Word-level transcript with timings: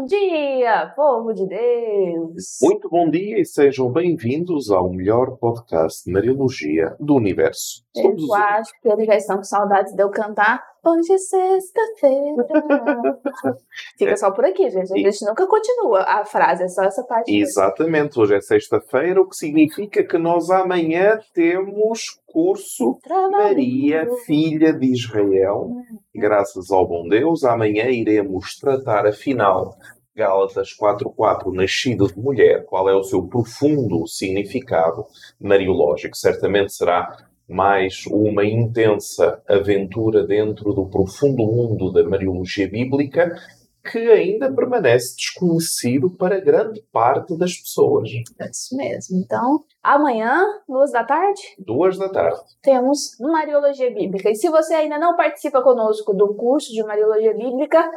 Bom 0.00 0.06
dia, 0.06 0.94
povo 0.96 1.34
de 1.34 1.46
Deus! 1.46 2.56
Muito 2.62 2.88
bom 2.88 3.10
dia 3.10 3.38
e 3.38 3.44
sejam 3.44 3.92
bem-vindos 3.92 4.70
ao 4.70 4.90
melhor 4.90 5.36
podcast 5.36 6.04
de 6.06 6.10
Mariologia 6.10 6.96
do 6.98 7.16
universo. 7.16 7.84
Eu 7.94 8.34
acho 8.34 8.72
que 8.80 8.88
eles 8.88 9.04
já 9.04 9.16
estão 9.16 9.36
com 9.36 9.44
saudades 9.44 9.92
de 9.92 10.02
eu 10.02 10.08
cantar 10.08 10.64
Hoje 10.84 11.12
é 11.12 11.18
sexta-feira. 11.18 12.46
Fica 13.98 14.12
é. 14.12 14.16
só 14.16 14.30
por 14.30 14.44
aqui, 14.44 14.70
gente. 14.70 14.92
A 14.92 14.96
gente 14.96 15.24
nunca 15.26 15.46
continua 15.46 16.00
a 16.00 16.24
frase, 16.24 16.64
é 16.64 16.68
só 16.68 16.84
essa 16.84 17.02
parte. 17.04 17.34
Exatamente, 17.34 18.18
hoje 18.18 18.34
é 18.34 18.40
sexta-feira, 18.40 19.20
o 19.20 19.28
que 19.28 19.36
significa 19.36 20.02
que 20.02 20.16
nós 20.16 20.50
amanhã 20.50 21.18
temos 21.34 22.20
curso 22.26 22.98
Trabalho. 23.02 23.30
Maria, 23.30 24.08
filha 24.24 24.72
de 24.72 24.86
Israel. 24.92 25.68
Hum. 25.70 25.98
Graças 26.14 26.70
ao 26.70 26.86
bom 26.86 27.06
Deus, 27.08 27.44
amanhã 27.44 27.90
iremos 27.90 28.56
tratar 28.56 29.06
a 29.06 29.12
final 29.12 29.76
Gálatas 30.20 30.76
4.4, 30.76 31.52
nascido 31.54 32.06
de 32.06 32.18
mulher, 32.18 32.64
qual 32.66 32.88
é 32.88 32.94
o 32.94 33.02
seu 33.02 33.26
profundo 33.26 34.06
significado 34.06 35.06
mariológico. 35.40 36.16
Certamente 36.16 36.74
será 36.74 37.16
mais 37.50 38.04
uma 38.06 38.44
intensa 38.44 39.42
aventura 39.48 40.24
dentro 40.24 40.72
do 40.72 40.88
profundo 40.88 41.44
mundo 41.44 41.92
da 41.92 42.08
Mariologia 42.08 42.70
Bíblica 42.70 43.34
que 43.82 43.98
ainda 43.98 44.52
permanece 44.52 45.16
desconhecido 45.16 46.10
para 46.10 46.40
grande 46.40 46.82
parte 46.92 47.36
das 47.36 47.54
pessoas. 47.56 48.08
É 48.38 48.50
isso 48.50 48.76
mesmo. 48.76 49.18
Então, 49.18 49.64
amanhã, 49.82 50.44
duas 50.68 50.92
da 50.92 51.02
tarde? 51.02 51.40
Duas 51.58 51.98
da 51.98 52.08
tarde. 52.08 52.40
Temos 52.62 53.16
Mariologia 53.18 53.92
Bíblica. 53.92 54.30
E 54.30 54.36
se 54.36 54.48
você 54.48 54.74
ainda 54.74 54.98
não 54.98 55.16
participa 55.16 55.62
conosco 55.62 56.12
do 56.14 56.34
curso 56.34 56.70
de 56.72 56.82
Mariologia 56.82 57.34
Bíblica, 57.34 57.90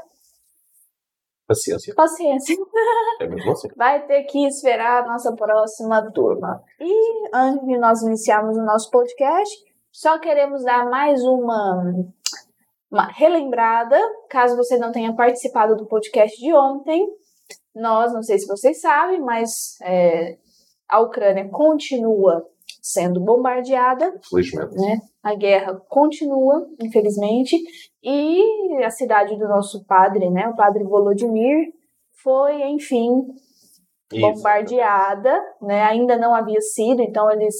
Paciência. 1.47 1.93
Paciência. 1.95 2.55
É. 3.21 3.27
Vai 3.77 4.05
ter 4.07 4.23
que 4.23 4.45
esperar 4.47 5.03
a 5.03 5.07
nossa 5.07 5.33
próxima 5.35 6.11
turma. 6.11 6.61
E 6.79 7.29
antes 7.33 7.65
de 7.65 7.77
nós 7.77 8.01
iniciarmos 8.01 8.57
o 8.57 8.65
nosso 8.65 8.89
podcast, 8.89 9.55
só 9.91 10.19
queremos 10.19 10.63
dar 10.63 10.89
mais 10.89 11.21
uma, 11.23 11.93
uma 12.91 13.05
relembrada, 13.11 13.95
caso 14.29 14.57
você 14.57 14.77
não 14.77 14.91
tenha 14.91 15.15
participado 15.15 15.77
do 15.77 15.85
podcast 15.85 16.35
de 16.37 16.53
ontem. 16.53 17.07
Nós, 17.75 18.11
não 18.13 18.23
sei 18.23 18.39
se 18.39 18.47
vocês 18.47 18.81
sabem, 18.81 19.21
mas 19.21 19.77
é, 19.83 20.37
a 20.89 20.99
Ucrânia 20.99 21.47
continua 21.49 22.43
sendo 22.83 23.21
bombardeada. 23.21 24.13
Né? 24.75 24.99
A 25.23 25.33
guerra 25.35 25.81
continua, 25.87 26.67
infelizmente, 26.81 27.57
e 28.03 28.83
a 28.83 28.89
cidade 28.89 29.37
do 29.37 29.47
nosso 29.47 29.85
padre, 29.85 30.29
né, 30.29 30.49
o 30.49 30.55
padre 30.55 30.83
Volodymyr, 30.83 31.71
foi, 32.21 32.61
enfim, 32.63 33.09
bombardeada, 34.11 35.33
né? 35.61 35.83
Ainda 35.83 36.17
não 36.17 36.35
havia 36.35 36.59
sido, 36.61 37.01
então 37.01 37.31
eles 37.31 37.55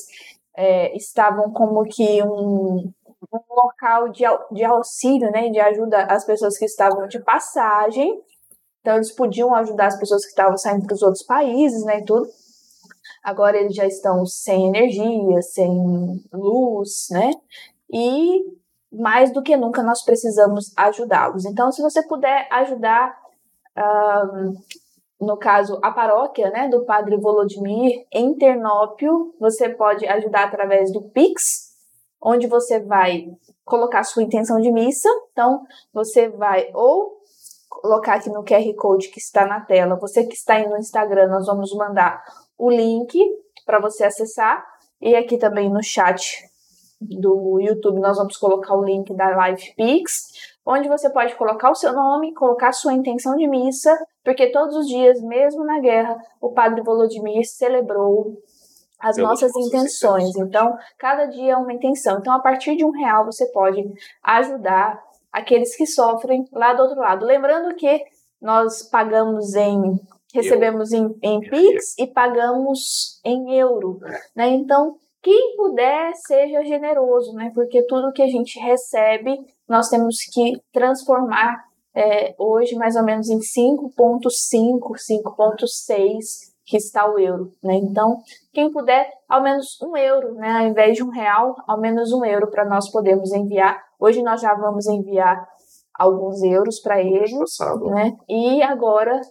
é, 0.56 0.96
estavam 0.96 1.52
como 1.52 1.84
que 1.84 2.22
um, 2.22 2.92
um 3.34 3.40
local 3.50 4.10
de, 4.10 4.24
de 4.52 4.64
auxílio, 4.64 5.32
né, 5.32 5.50
de 5.50 5.60
ajuda 5.60 6.04
às 6.04 6.26
pessoas 6.26 6.58
que 6.58 6.66
estavam 6.66 7.08
de 7.08 7.20
passagem. 7.24 8.22
Então 8.82 8.96
eles 8.96 9.14
podiam 9.16 9.56
ajudar 9.56 9.88
as 9.88 9.98
pessoas 9.98 10.24
que 10.24 10.32
estavam 10.32 10.58
saindo 10.58 10.86
para 10.86 10.94
os 10.94 11.02
outros 11.02 11.26
países, 11.26 11.86
né, 11.86 12.00
e 12.00 12.06
tudo. 12.06 12.28
Agora 13.24 13.58
eles 13.58 13.76
já 13.76 13.86
estão 13.86 14.26
sem 14.26 14.68
energia, 14.68 15.42
sem 15.42 16.22
luz, 16.34 17.08
né? 17.10 17.32
E 17.92 18.44
mais 18.92 19.32
do 19.32 19.42
que 19.42 19.58
nunca 19.58 19.82
nós 19.82 20.04
precisamos 20.04 20.72
ajudá-los. 20.78 21.46
Então, 21.46 21.72
se 21.72 21.82
você 21.82 22.06
puder 22.06 22.48
ajudar, 22.52 23.18
um, 23.78 24.54
no 25.26 25.38
caso, 25.38 25.80
a 25.82 25.92
paróquia 25.92 26.52
né, 26.52 26.68
do 26.68 26.86
Padre 26.86 27.18
Volodymyr 27.18 28.06
em 28.12 28.36
Ternópio, 28.36 29.34
você 29.40 29.70
pode 29.70 30.06
ajudar 30.06 30.44
através 30.44 30.92
do 30.92 31.02
Pix, 31.02 31.72
onde 32.22 32.46
você 32.46 32.80
vai 32.80 33.28
colocar 33.66 34.04
sua 34.04 34.24
intenção 34.24 34.60
de 34.60 34.72
missa. 34.72 35.10
Então, 35.32 35.64
você 35.94 36.30
vai 36.30 36.70
ou 36.74 37.24
colocar 37.70 38.16
aqui 38.16 38.30
no 38.30 38.44
QR 38.44 38.76
Code 38.78 39.10
que 39.10 39.20
está 39.20 39.46
na 39.46 39.62
tela. 39.62 39.96
Você 39.96 40.26
que 40.26 40.36
está 40.36 40.56
aí 40.56 40.68
no 40.68 40.78
Instagram, 40.78 41.28
nós 41.28 41.48
vamos 41.48 41.74
mandar 41.76 42.24
o 42.64 42.70
link 42.70 43.20
para 43.66 43.82
você 43.82 44.06
acessar. 44.06 44.66
E 45.02 45.16
aqui 45.16 45.38
também 45.38 45.70
no 45.70 45.84
chat 45.84 46.46
do 47.02 47.60
YouTube 47.60 48.00
nós 48.00 48.18
vamos 48.18 48.38
colocar 48.38 48.74
o 48.74 48.86
link 48.86 49.14
da 49.14 49.36
Live 49.36 49.74
Pix, 49.76 50.32
onde 50.66 50.88
você 50.88 51.10
pode 51.10 51.36
colocar 51.36 51.70
o 51.70 51.76
seu 51.76 51.92
nome, 51.92 52.34
colocar 52.34 52.72
sua 52.72 52.94
intenção 52.94 53.36
de 53.36 53.46
missa, 53.46 53.94
porque 54.24 54.50
todos 54.50 54.78
os 54.78 54.88
dias, 54.88 55.22
mesmo 55.22 55.66
na 55.66 55.82
guerra, 55.82 56.16
o 56.40 56.54
Padre 56.54 56.82
Volodymyr 56.82 57.44
celebrou 57.46 58.42
as 58.98 59.18
nossas 59.18 59.54
intenções. 59.58 60.34
Então, 60.38 60.78
cada 60.98 61.26
dia 61.26 61.52
é 61.52 61.58
uma 61.58 61.74
intenção. 61.74 62.20
Então, 62.20 62.34
a 62.34 62.40
partir 62.40 62.78
de 62.78 62.86
um 62.86 62.92
real, 62.92 63.26
você 63.26 63.46
pode 63.48 63.84
ajudar 64.24 65.04
aqueles 65.34 65.76
que 65.76 65.86
sofrem 65.86 66.46
lá 66.54 66.74
do 66.74 66.84
outro 66.84 67.02
lado. 67.02 67.26
Lembrando 67.26 67.76
que 67.76 68.02
nós 68.42 68.84
pagamos 68.84 69.54
em 69.56 70.00
recebemos 70.34 70.92
em, 70.92 71.16
em 71.22 71.40
Pix 71.40 71.98
e 71.98 72.08
pagamos 72.08 73.22
em 73.24 73.56
euro, 73.56 74.00
é. 74.04 74.20
né? 74.36 74.50
Então, 74.50 74.96
quem 75.22 75.56
puder, 75.56 76.12
seja 76.16 76.64
generoso, 76.66 77.34
né? 77.34 77.52
Porque 77.54 77.84
tudo 77.84 78.12
que 78.12 78.22
a 78.22 78.28
gente 78.28 78.60
recebe, 78.60 79.40
nós 79.70 79.88
temos 79.90 80.18
que 80.34 80.60
transformar 80.74 81.64
é, 81.96 82.34
hoje 82.38 82.76
mais 82.76 82.96
ou 82.96 83.04
menos 83.04 83.30
em 83.30 83.40
5,5, 83.40 83.92
5,6 84.98 86.54
que 86.66 86.78
está 86.78 87.10
o 87.10 87.20
euro, 87.20 87.52
né? 87.62 87.76
Então, 87.76 88.18
quem 88.52 88.72
puder, 88.72 89.08
ao 89.30 89.44
menos 89.44 89.80
um 89.82 89.96
euro, 89.96 90.34
né? 90.36 90.60
Ao 90.60 90.68
invés 90.68 90.96
de 90.96 91.04
um 91.04 91.10
real, 91.10 91.56
ao 91.68 91.80
menos 91.80 92.12
um 92.12 92.26
euro 92.26 92.50
para 92.50 92.66
nós 92.66 92.90
podermos 92.90 93.32
enviar. 93.34 93.82
Hoje 94.00 94.24
nós 94.24 94.42
já 94.42 94.54
vamos 94.56 94.88
enviar 94.88 95.46
alguns 95.94 96.42
euros 96.42 96.80
para 96.80 97.02
eles, 97.02 97.32
né? 97.92 98.18
E 98.28 98.64
agora 98.64 99.22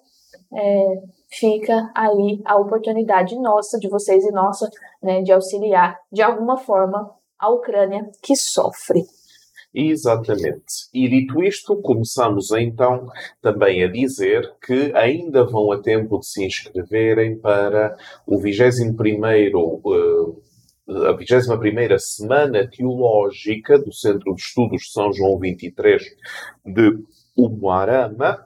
é, 0.55 1.03
fica 1.31 1.91
aí 1.95 2.41
a 2.45 2.57
oportunidade 2.57 3.39
nossa, 3.41 3.79
de 3.79 3.89
vocês 3.89 4.25
e 4.25 4.31
nossa, 4.31 4.69
né, 5.03 5.23
de 5.23 5.33
auxiliar 5.33 5.99
de 6.11 6.23
alguma 6.23 6.57
forma 6.59 7.11
a 7.39 7.51
Ucrânia 7.51 8.09
que 8.23 8.37
sofre. 8.37 9.03
Exatamente. 9.75 10.89
E 10.93 11.09
dito 11.09 11.43
isto, 11.43 11.81
começamos 11.81 12.51
então 12.53 13.07
também 13.41 13.83
a 13.83 13.89
dizer 13.91 14.53
que 14.65 14.93
ainda 14.95 15.45
vão 15.45 15.73
a 15.73 15.81
tempo 15.81 16.19
de 16.19 16.27
se 16.27 16.45
inscreverem 16.45 17.39
para 17.39 17.97
o 18.27 18.39
21 18.39 18.91
uh, 18.91 20.43
a 21.09 21.13
21 21.13 21.99
Semana 21.99 22.69
Teológica 22.69 23.79
do 23.79 23.93
Centro 23.95 24.35
de 24.35 24.43
Estudos 24.43 24.93
São 24.93 25.11
João 25.11 25.39
23 25.39 26.03
de 26.67 26.99
Umuarama, 27.35 28.45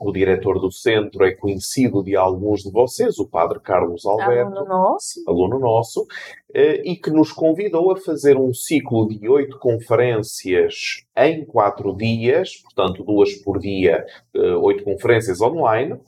o 0.00 0.10
diretor 0.10 0.58
do 0.58 0.72
centro 0.72 1.24
é 1.24 1.32
conhecido 1.32 2.02
de 2.02 2.16
alguns 2.16 2.62
de 2.62 2.70
vocês, 2.70 3.18
o 3.18 3.28
padre 3.28 3.60
Carlos 3.60 4.06
Alberto, 4.06 4.56
aluno 4.56 4.64
nosso, 4.66 5.22
aluno 5.28 5.58
nosso 5.58 6.06
eh, 6.54 6.80
e 6.84 6.96
que 6.96 7.10
nos 7.10 7.30
convidou 7.30 7.92
a 7.92 7.96
fazer 7.96 8.38
um 8.38 8.54
ciclo 8.54 9.06
de 9.06 9.28
oito 9.28 9.58
conferências 9.58 11.04
em 11.14 11.44
quatro 11.44 11.94
dias, 11.94 12.56
portanto 12.56 13.04
duas 13.04 13.34
por 13.34 13.58
dia, 13.58 14.06
eh, 14.34 14.54
oito 14.54 14.84
conferências 14.84 15.42
online, 15.42 16.00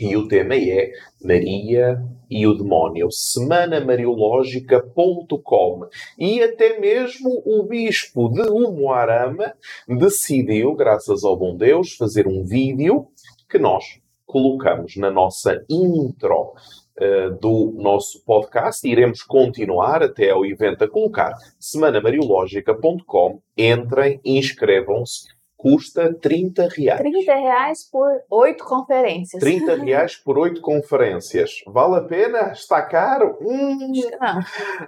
e 0.00 0.16
o 0.16 0.26
tema 0.28 0.54
é 0.54 0.92
Maria 1.22 2.00
e 2.30 2.46
o 2.46 2.54
Demónio. 2.54 3.10
Semanamariológica.com. 3.10 5.88
E 6.18 6.42
até 6.42 6.78
mesmo 6.78 7.42
o 7.44 7.62
bispo 7.62 8.28
de 8.28 8.42
Umuarama 8.42 9.54
decidiu, 9.88 10.74
graças 10.74 11.24
ao 11.24 11.34
bom 11.36 11.56
Deus, 11.56 11.94
fazer 11.94 12.26
um 12.26 12.44
vídeo 12.44 13.06
que 13.48 13.58
nós 13.58 13.84
colocamos 14.26 14.96
na 14.96 15.10
nossa 15.10 15.64
intro 15.70 16.52
uh, 17.00 17.30
do 17.40 17.72
nosso 17.76 18.22
podcast. 18.24 18.86
Iremos 18.86 19.22
continuar 19.22 20.02
até 20.02 20.30
ao 20.30 20.44
evento 20.44 20.84
a 20.84 20.88
colocar 20.88 21.32
semanamariológica.com. 21.58 23.40
Entrem, 23.56 24.20
inscrevam-se 24.24 25.35
custa 25.56 26.14
30 26.14 26.68
reais. 26.68 27.00
30 27.00 27.34
reais 27.34 27.90
por 27.90 28.08
oito 28.30 28.64
conferências. 28.64 29.40
30 29.40 29.76
reais 29.82 30.16
por 30.16 30.38
oito 30.38 30.60
conferências. 30.60 31.50
Vale 31.66 31.96
a 31.96 32.02
pena? 32.02 32.52
Está 32.52 32.82
caro? 32.82 33.38
Hum. 33.40 33.92
Não. 34.20 34.40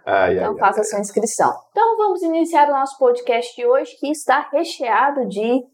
Ai, 0.05 0.37
então 0.37 0.53
ai, 0.53 0.59
faça 0.59 0.81
ai, 0.81 0.85
sua 0.85 1.01
inscrição. 1.01 1.53
Então 1.71 1.97
vamos 1.97 2.23
iniciar 2.23 2.69
o 2.69 2.73
nosso 2.73 2.99
podcast 2.99 3.57
de 3.57 3.67
hoje 3.67 3.97
que 3.99 4.11
está 4.11 4.49
recheado 4.53 5.27
de 5.27 5.65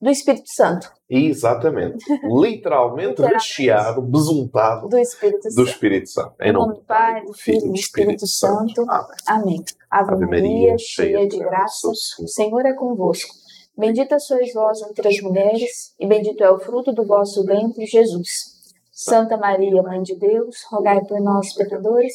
do 0.00 0.08
Espírito 0.08 0.48
Santo. 0.48 0.90
Exatamente. 1.10 2.02
Literalmente, 2.24 3.20
recheado, 3.20 4.00
besuntado 4.00 4.88
do 4.88 4.96
Espírito 4.96 5.42
Santo. 5.42 5.54
Do 5.56 5.68
Espírito 5.68 6.08
Santo. 6.08 6.34
Em 6.40 6.52
nome 6.52 6.74
do 6.74 6.80
Pai, 6.80 7.22
do 7.22 7.34
Filho 7.34 7.66
e 7.66 7.68
do 7.68 7.74
Espírito, 7.74 8.24
Espírito 8.24 8.26
Santo. 8.26 8.74
Santo. 8.74 8.86
Amém. 9.26 9.62
Ave, 9.90 10.14
Ave 10.14 10.26
Maria, 10.26 10.76
cheia 10.78 11.28
de 11.28 11.38
graça, 11.38 11.88
o 11.88 12.26
Senhor 12.26 12.64
é 12.64 12.72
convosco. 12.72 13.34
Bendita 13.76 14.18
sois 14.18 14.52
vós 14.52 14.80
entre 14.82 15.08
as 15.08 15.20
mulheres, 15.20 15.94
e 15.98 16.06
bendito 16.06 16.42
é 16.42 16.50
o 16.50 16.58
fruto 16.58 16.92
do 16.92 17.06
vosso 17.06 17.44
ventre, 17.44 17.86
Jesus. 17.86 18.60
Santa 18.92 19.36
Maria, 19.36 19.82
Mãe 19.82 20.02
de 20.02 20.14
Deus, 20.16 20.56
rogai 20.70 21.00
por 21.06 21.20
nós, 21.20 21.54
pecadores, 21.54 22.12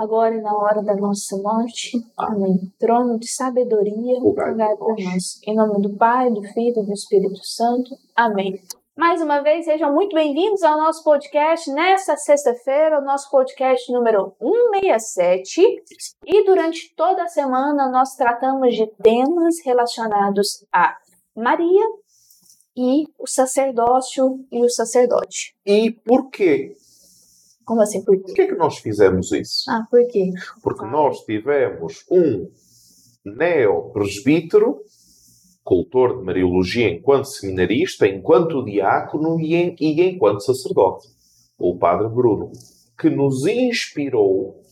agora 0.00 0.34
e 0.34 0.40
na 0.40 0.56
hora 0.56 0.82
da 0.82 0.96
nossa 0.96 1.36
morte. 1.36 1.98
Amém. 2.16 2.72
Trono 2.78 3.18
de 3.18 3.28
sabedoria, 3.28 4.18
rogai 4.18 4.76
por 4.76 4.96
nós. 4.98 5.38
Em 5.46 5.54
nome 5.54 5.82
do 5.82 5.94
Pai, 5.96 6.30
do 6.30 6.42
Filho 6.42 6.82
e 6.82 6.86
do 6.86 6.92
Espírito 6.92 7.44
Santo. 7.44 7.94
Amém. 8.16 8.58
Mais 8.98 9.22
uma 9.22 9.40
vez, 9.44 9.64
sejam 9.64 9.94
muito 9.94 10.12
bem-vindos 10.12 10.60
ao 10.64 10.76
nosso 10.76 11.04
podcast 11.04 11.70
nesta 11.70 12.16
sexta-feira, 12.16 12.98
o 12.98 13.04
nosso 13.04 13.30
podcast 13.30 13.92
número 13.92 14.34
167. 14.40 15.62
E 16.26 16.44
durante 16.44 16.92
toda 16.96 17.22
a 17.22 17.28
semana 17.28 17.88
nós 17.92 18.16
tratamos 18.16 18.74
de 18.74 18.88
temas 19.00 19.54
relacionados 19.64 20.66
a 20.72 20.96
Maria 21.36 21.86
e 22.76 23.04
o 23.16 23.26
sacerdócio 23.28 24.44
e 24.50 24.64
o 24.64 24.68
sacerdote. 24.68 25.54
E 25.64 25.92
por 26.04 26.28
quê? 26.28 26.72
Como 27.64 27.80
assim, 27.80 28.04
por 28.04 28.16
quê? 28.16 28.24
Por 28.24 28.34
que 28.34 28.42
é 28.42 28.46
que 28.48 28.56
nós 28.56 28.78
fizemos 28.78 29.30
isso? 29.30 29.70
Ah, 29.70 29.86
por 29.88 30.04
quê? 30.08 30.32
Porque 30.60 30.84
nós 30.84 31.20
tivemos 31.20 32.04
um 32.10 32.50
neo-presbítero 33.24 34.80
cultor 35.68 36.18
de 36.18 36.24
Mariologia 36.24 36.88
enquanto 36.88 37.26
seminarista, 37.26 38.08
enquanto 38.08 38.64
diácono 38.64 39.38
e, 39.38 39.54
em, 39.54 39.76
e 39.78 40.00
enquanto 40.02 40.40
sacerdote, 40.40 41.06
o 41.58 41.76
Padre 41.76 42.08
Bruno, 42.08 42.50
que 42.98 43.10
nos 43.10 43.46
inspirou, 43.46 44.62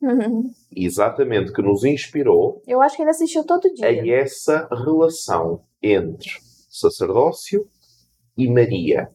Uhum. 0.00 0.48
exatamente, 0.74 1.52
que 1.52 1.60
nos 1.60 1.84
inspirou 1.84 2.62
Eu 2.66 2.80
acho 2.80 2.96
que 2.96 3.02
ele 3.02 3.10
assistiu 3.10 3.44
todo 3.44 3.68
dia. 3.74 3.88
a 3.88 4.08
essa 4.08 4.66
relação 4.70 5.60
entre 5.82 6.30
sacerdócio 6.70 7.66
e 8.36 8.48
Maria. 8.48 9.10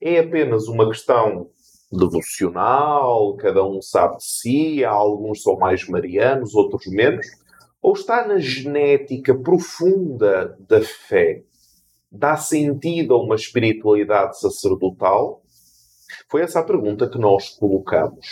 É 0.00 0.20
apenas 0.20 0.68
uma 0.68 0.88
questão 0.88 1.48
devocional, 1.92 3.36
cada 3.36 3.62
um 3.62 3.82
sabe 3.82 4.16
de 4.18 4.24
si, 4.24 4.84
alguns 4.84 5.42
são 5.42 5.58
mais 5.58 5.86
marianos, 5.86 6.54
outros 6.54 6.86
menos, 6.86 7.26
ou 7.80 7.92
está 7.92 8.26
na 8.26 8.38
genética 8.38 9.34
profunda 9.34 10.56
da 10.60 10.82
fé? 10.82 11.42
Dá 12.10 12.36
sentido 12.36 13.14
a 13.14 13.22
uma 13.22 13.34
espiritualidade 13.34 14.40
sacerdotal? 14.40 15.42
Foi 16.30 16.42
essa 16.42 16.60
a 16.60 16.64
pergunta 16.64 17.08
que 17.08 17.18
nós 17.18 17.50
colocamos. 17.50 18.26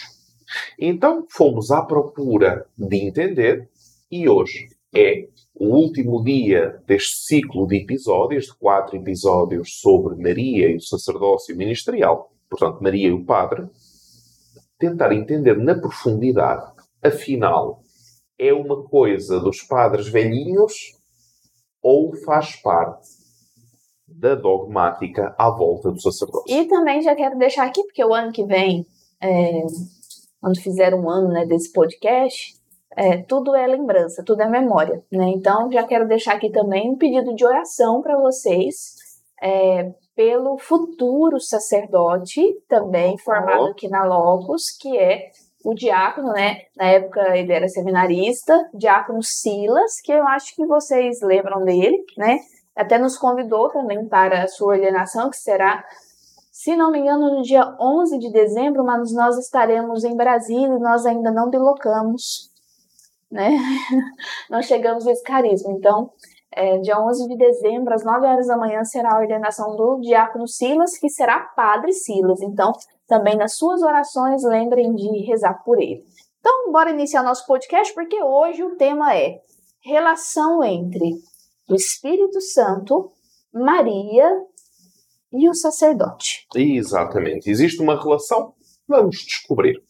Então 0.79 1.27
fomos 1.29 1.71
à 1.71 1.83
procura 1.83 2.67
de 2.77 2.97
entender 2.97 3.69
e 4.11 4.29
hoje 4.29 4.69
é 4.95 5.29
o 5.55 5.75
último 5.75 6.23
dia 6.23 6.83
deste 6.87 7.27
ciclo 7.27 7.67
de 7.67 7.77
episódios, 7.77 8.47
de 8.47 8.55
quatro 8.55 8.97
episódios 8.97 9.81
sobre 9.81 10.17
Maria 10.17 10.71
e 10.71 10.77
o 10.77 10.81
sacerdócio 10.81 11.57
ministerial, 11.57 12.31
portanto, 12.49 12.83
Maria 12.83 13.09
e 13.09 13.13
o 13.13 13.25
Padre, 13.25 13.67
tentar 14.79 15.13
entender 15.13 15.57
na 15.57 15.75
profundidade, 15.75 16.71
afinal, 17.03 17.83
é 18.39 18.53
uma 18.53 18.85
coisa 18.85 19.41
dos 19.41 19.63
padres 19.63 20.09
velhinhos 20.09 20.73
ou 21.83 22.15
faz 22.25 22.57
parte 22.57 23.09
da 24.07 24.35
dogmática 24.35 25.35
à 25.39 25.51
volta 25.51 25.91
do 25.91 26.01
sacerdócio? 26.01 26.45
E 26.49 26.67
também 26.67 27.03
já 27.03 27.15
quero 27.15 27.39
deixar 27.39 27.67
aqui, 27.67 27.83
porque 27.85 28.05
o 28.05 28.15
ano 28.15 28.33
que 28.33 28.45
vem, 28.45 28.87
é, 29.23 29.63
quando 30.41 30.61
fizer 30.61 30.95
um 30.95 31.09
ano 31.09 31.29
né, 31.29 31.47
desse 31.47 31.73
podcast, 31.73 32.55
é, 32.97 33.19
tudo 33.23 33.55
é 33.55 33.67
lembrança, 33.67 34.23
tudo 34.25 34.43
é 34.43 34.49
memória. 34.49 35.05
Né? 35.13 35.29
Então, 35.35 35.71
já 35.71 35.85
quero 35.85 36.09
deixar 36.09 36.35
aqui 36.35 36.51
também 36.51 36.91
um 36.91 36.97
pedido 36.97 37.35
de 37.35 37.45
oração 37.45 38.01
para 38.01 38.19
vocês. 38.19 38.97
é, 39.43 39.93
pelo 40.17 40.57
futuro 40.57 41.39
sacerdote, 41.39 42.41
também 42.67 43.19
formado 43.19 43.67
aqui 43.67 43.87
na 43.87 44.03
Logos, 44.03 44.71
que 44.81 44.97
é 44.97 45.31
o 45.67 45.75
diácono, 45.75 46.33
né? 46.33 46.61
Na 46.77 46.85
época 46.85 47.37
ele 47.37 47.53
era 47.53 47.67
seminarista, 47.69 48.55
diácono 48.73 49.21
Silas, 49.21 50.01
que 50.01 50.13
eu 50.13 50.25
acho 50.29 50.55
que 50.55 50.65
vocês 50.65 51.21
lembram 51.21 51.65
dele, 51.65 52.05
né? 52.17 52.39
Até 52.77 52.97
nos 52.99 53.19
convidou 53.19 53.69
também 53.71 54.07
para 54.07 54.45
a 54.45 54.47
sua 54.47 54.75
ordenação, 54.75 55.29
que 55.29 55.37
será, 55.37 55.85
se 56.53 56.77
não 56.77 56.93
me 56.93 57.01
engano, 57.01 57.35
no 57.35 57.43
dia 57.43 57.65
11 57.81 58.17
de 58.17 58.31
dezembro, 58.31 58.85
mas 58.85 59.13
nós 59.13 59.37
estaremos 59.39 60.05
em 60.05 60.15
Brasília 60.15 60.77
e 60.77 60.79
nós 60.79 61.05
ainda 61.05 61.33
não 61.33 61.51
deslocamos, 61.51 62.53
né? 63.29 63.51
não 64.49 64.63
chegamos 64.63 65.05
a 65.05 65.11
esse 65.11 65.25
carisma. 65.25 65.73
Então, 65.73 66.13
é, 66.53 66.79
dia 66.79 66.99
11 66.99 67.29
de 67.29 67.37
dezembro, 67.37 67.95
às 67.95 68.05
9 68.05 68.27
horas 68.27 68.47
da 68.47 68.57
manhã, 68.57 68.83
será 68.85 69.15
a 69.15 69.21
ordenação 69.21 69.77
do 69.77 70.01
diácono 70.01 70.47
Silas, 70.47 70.99
que 70.99 71.09
será 71.09 71.41
padre 71.41 71.93
Silas. 71.93 72.41
Então, 72.41 72.73
também 73.07 73.37
nas 73.37 73.57
suas 73.57 73.83
orações, 73.83 74.43
lembrem 74.45 74.95
de 74.95 75.25
rezar 75.27 75.63
por 75.65 75.81
ele. 75.81 76.05
Então, 76.41 76.71
bora 76.71 76.91
iniciar 76.91 77.23
nosso 77.23 77.47
podcast, 77.47 77.93
porque 77.95 78.23
hoje 78.23 78.63
o 78.63 78.77
tema 78.77 79.15
é 79.15 79.41
relação 79.83 80.63
entre 80.63 81.15
o 81.69 81.75
Espírito 81.75 82.41
Santo, 82.41 83.13
Maria 83.53 84.29
e 85.33 85.49
o 85.49 85.55
sacerdote. 85.55 86.47
Exatamente. 86.55 87.51
Existe 87.51 87.83
uma 87.83 88.01
relação? 88.01 88.55
Vamos 88.89 89.17
descobrir. 89.17 89.83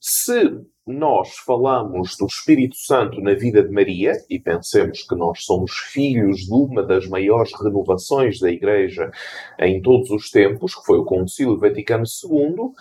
Se 0.00 0.64
nós 0.86 1.36
falamos 1.46 2.14
do 2.16 2.26
Espírito 2.26 2.76
Santo 2.76 3.20
na 3.20 3.32
vida 3.32 3.62
de 3.62 3.70
Maria, 3.70 4.12
e 4.28 4.38
pensemos 4.38 5.02
que 5.02 5.14
nós 5.14 5.42
somos 5.44 5.72
filhos 5.72 6.40
de 6.40 6.52
uma 6.52 6.82
das 6.82 7.08
maiores 7.08 7.52
renovações 7.58 8.38
da 8.38 8.50
Igreja 8.50 9.10
em 9.58 9.80
todos 9.80 10.10
os 10.10 10.30
tempos, 10.30 10.74
que 10.74 10.84
foi 10.84 10.98
o 10.98 11.04
Concílio 11.04 11.58
Vaticano 11.58 12.04
II, 12.04 12.72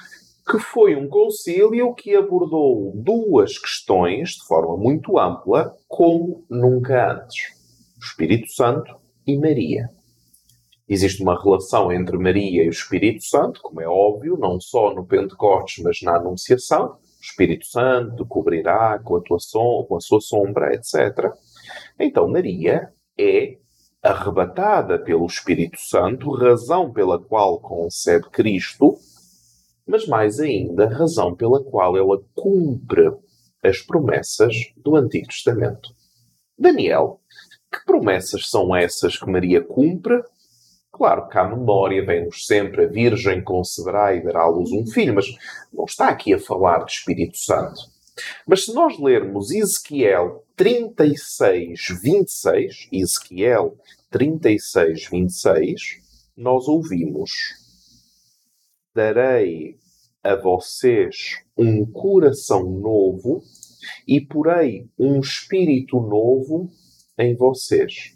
que 0.45 0.59
foi 0.59 0.95
um 0.95 1.07
concílio 1.07 1.93
que 1.93 2.15
abordou 2.15 2.91
duas 2.95 3.57
questões 3.57 4.31
de 4.31 4.45
forma 4.45 4.75
muito 4.75 5.17
ampla, 5.17 5.73
como 5.87 6.43
nunca 6.49 7.13
antes: 7.13 7.53
o 7.95 8.03
Espírito 8.03 8.51
Santo 8.51 8.93
e 9.25 9.37
Maria. 9.37 9.89
Existe 10.87 11.23
uma 11.23 11.41
relação 11.41 11.93
entre 11.93 12.17
Maria 12.17 12.65
e 12.65 12.67
o 12.67 12.69
Espírito 12.69 13.23
Santo, 13.23 13.61
como 13.61 13.79
é 13.79 13.87
óbvio, 13.87 14.37
não 14.37 14.59
só 14.59 14.93
no 14.93 15.05
Pentecostes, 15.05 15.81
mas 15.81 16.01
na 16.01 16.17
Anunciação. 16.17 16.97
Espírito 17.23 17.65
Santo 17.65 18.25
cobrirá 18.25 18.99
com 18.99 19.15
a, 19.15 19.21
tua 19.21 19.39
som 19.39 19.85
com 19.87 19.95
a 19.95 20.01
sua 20.01 20.19
sombra, 20.19 20.73
etc. 20.73 21.31
Então, 21.97 22.27
Maria 22.27 22.91
é 23.17 23.57
arrebatada 24.01 24.99
pelo 24.99 25.25
Espírito 25.25 25.77
Santo, 25.79 26.31
razão 26.31 26.91
pela 26.91 27.17
qual 27.17 27.61
concebe 27.61 28.29
Cristo, 28.29 28.97
mas 29.87 30.05
mais 30.05 30.41
ainda, 30.41 30.89
razão 30.89 31.33
pela 31.33 31.63
qual 31.63 31.95
ela 31.95 32.21
cumpre 32.35 33.09
as 33.63 33.81
promessas 33.81 34.53
do 34.75 34.97
Antigo 34.97 35.27
Testamento. 35.27 35.89
Daniel, 36.59 37.21
que 37.71 37.85
promessas 37.85 38.49
são 38.49 38.75
essas 38.75 39.17
que 39.17 39.31
Maria 39.31 39.63
cumpre? 39.63 40.21
Claro 40.93 41.27
que 41.27 41.39
à 41.39 41.43
memória 41.43 42.05
vem-nos 42.05 42.45
sempre 42.45 42.85
a 42.85 42.87
Virgem 42.87 43.43
conceberá 43.43 44.13
e 44.13 44.23
dará 44.23 44.43
à 44.43 44.47
luz 44.47 44.71
um 44.71 44.85
filho, 44.85 45.15
mas 45.15 45.25
não 45.73 45.85
está 45.85 46.07
aqui 46.07 46.35
a 46.35 46.39
falar 46.39 46.85
de 46.85 46.91
Espírito 46.91 47.35
Santo. 47.35 47.81
Mas 48.45 48.65
se 48.65 48.73
nós 48.75 48.99
lermos 48.99 49.49
Ezequiel 49.49 50.45
36, 50.55 51.87
26, 51.99 52.89
Ezequiel 52.91 53.75
36, 54.11 55.09
26, 55.09 55.81
nós 56.37 56.67
ouvimos: 56.67 57.31
Darei 58.93 59.79
a 60.23 60.35
vocês 60.35 61.39
um 61.57 61.87
coração 61.87 62.69
novo 62.69 63.41
e 64.07 64.21
porei 64.21 64.87
um 64.99 65.19
espírito 65.19 65.99
novo 65.99 66.69
em 67.17 67.35
vocês 67.35 68.12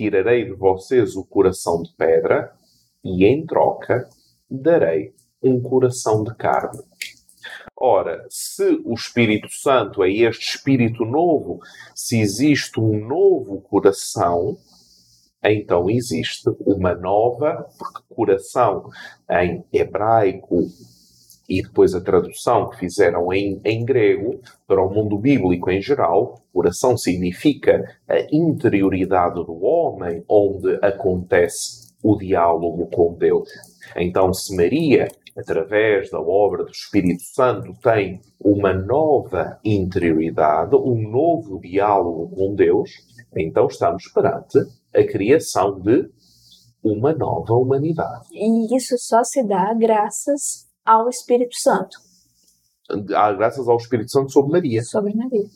tirarei 0.00 0.46
de 0.46 0.52
vocês 0.52 1.14
o 1.14 1.22
coração 1.22 1.82
de 1.82 1.94
pedra 1.94 2.50
e, 3.04 3.26
em 3.26 3.44
troca, 3.44 4.08
darei 4.50 5.12
um 5.42 5.60
coração 5.60 6.24
de 6.24 6.34
carne. 6.36 6.82
Ora, 7.78 8.24
se 8.30 8.80
o 8.82 8.94
Espírito 8.94 9.48
Santo 9.50 10.02
é 10.02 10.10
este 10.10 10.56
Espírito 10.56 11.04
novo, 11.04 11.58
se 11.94 12.18
existe 12.18 12.80
um 12.80 13.06
novo 13.06 13.60
coração, 13.60 14.56
então 15.44 15.90
existe 15.90 16.48
uma 16.60 16.94
nova, 16.94 17.66
porque 17.78 18.02
coração 18.08 18.88
em 19.30 19.62
hebraico 19.70 20.62
e 21.50 21.62
depois 21.62 21.96
a 21.96 22.00
tradução 22.00 22.70
que 22.70 22.78
fizeram 22.78 23.32
em, 23.32 23.60
em 23.64 23.84
grego 23.84 24.40
para 24.68 24.80
o 24.80 24.88
mundo 24.88 25.18
bíblico 25.18 25.68
em 25.68 25.82
geral, 25.82 26.40
coração 26.52 26.96
significa 26.96 27.82
a 28.08 28.20
interioridade 28.30 29.34
do 29.44 29.64
homem, 29.64 30.24
onde 30.28 30.78
acontece 30.80 31.90
o 32.04 32.16
diálogo 32.16 32.86
com 32.94 33.14
Deus. 33.14 33.48
Então, 33.96 34.32
se 34.32 34.54
Maria, 34.54 35.08
através 35.36 36.08
da 36.08 36.20
obra 36.20 36.62
do 36.62 36.70
Espírito 36.70 37.22
Santo, 37.34 37.74
tem 37.82 38.20
uma 38.40 38.72
nova 38.72 39.58
interioridade, 39.64 40.76
um 40.76 41.10
novo 41.10 41.58
diálogo 41.60 42.30
com 42.32 42.54
Deus, 42.54 42.90
então 43.36 43.66
estamos 43.66 44.04
perante 44.14 44.58
a 44.94 45.02
criação 45.02 45.80
de 45.80 46.08
uma 46.82 47.12
nova 47.12 47.54
humanidade. 47.54 48.28
E 48.32 48.76
isso 48.76 48.96
só 48.98 49.24
se 49.24 49.42
dá 49.42 49.74
graças 49.74 50.69
ao 50.84 51.08
Espírito 51.08 51.56
Santo. 51.56 51.98
Graças 53.06 53.68
ao 53.68 53.76
Espírito 53.76 54.10
Santo 54.10 54.32
sobre 54.32 54.52
Maria. 54.52 54.82
Sobre 54.82 55.14
Maria. 55.14 55.46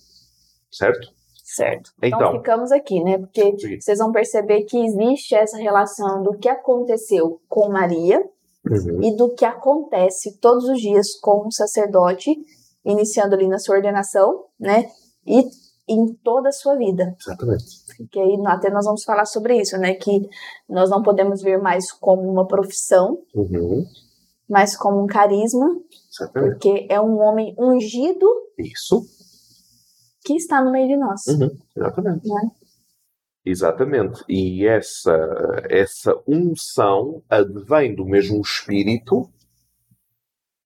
Certo? 0.70 1.12
Certo. 1.44 1.90
Então, 2.02 2.18
então 2.18 2.32
ficamos 2.38 2.72
aqui, 2.72 3.02
né? 3.04 3.18
Porque 3.18 3.58
sim. 3.58 3.80
vocês 3.80 3.98
vão 3.98 4.10
perceber 4.10 4.62
que 4.64 4.78
existe 4.78 5.34
essa 5.34 5.58
relação 5.58 6.22
do 6.22 6.38
que 6.38 6.48
aconteceu 6.48 7.40
com 7.48 7.68
Maria 7.68 8.18
uhum. 8.66 9.02
e 9.02 9.14
do 9.14 9.34
que 9.34 9.44
acontece 9.44 10.38
todos 10.40 10.64
os 10.64 10.80
dias 10.80 11.18
com 11.20 11.46
o 11.46 11.52
sacerdote, 11.52 12.30
iniciando 12.84 13.34
ali 13.34 13.46
na 13.46 13.58
sua 13.58 13.76
ordenação, 13.76 14.46
né? 14.58 14.90
E 15.26 15.44
em 15.86 16.14
toda 16.24 16.48
a 16.48 16.52
sua 16.52 16.76
vida. 16.76 17.14
Exatamente. 17.20 17.64
Que 18.10 18.18
aí 18.18 18.36
até 18.46 18.70
nós 18.70 18.86
vamos 18.86 19.04
falar 19.04 19.26
sobre 19.26 19.60
isso, 19.60 19.76
né? 19.76 19.94
Que 19.94 20.28
nós 20.68 20.88
não 20.88 21.02
podemos 21.02 21.42
ver 21.42 21.58
mais 21.58 21.92
como 21.92 22.22
uma 22.22 22.46
profissão, 22.46 23.18
uhum. 23.34 23.84
Mas 24.48 24.76
como 24.76 25.02
um 25.02 25.06
carisma. 25.06 25.68
Exatamente. 26.10 26.52
Porque 26.52 26.86
é 26.90 27.00
um 27.00 27.18
homem 27.18 27.54
ungido. 27.58 28.26
Isso. 28.58 29.02
Que 30.24 30.34
está 30.34 30.62
no 30.62 30.72
meio 30.72 30.88
de 30.88 30.96
nós. 30.96 31.26
Uhum. 31.26 31.50
Exatamente. 31.76 32.28
Né? 32.28 32.50
Exatamente. 33.44 34.24
E 34.28 34.66
essa, 34.66 35.12
essa 35.68 36.14
unção 36.26 37.22
advém 37.28 37.94
do 37.94 38.06
mesmo 38.06 38.40
espírito 38.40 39.30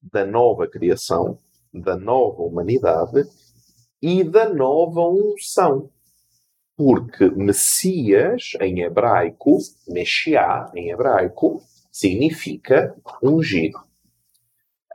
da 0.00 0.25
nova 0.25 0.68
criação, 0.68 1.38
da 1.73 1.97
nova 1.97 2.42
humanidade 2.42 3.25
e 4.00 4.23
da 4.23 4.49
nova 4.49 5.00
unção. 5.00 5.90
Porque 6.76 7.28
Messias, 7.30 8.52
em 8.61 8.82
hebraico, 8.82 9.58
Meshiá, 9.88 10.70
em 10.75 10.90
hebraico, 10.90 11.61
significa 11.90 12.95
ungido. 13.23 13.78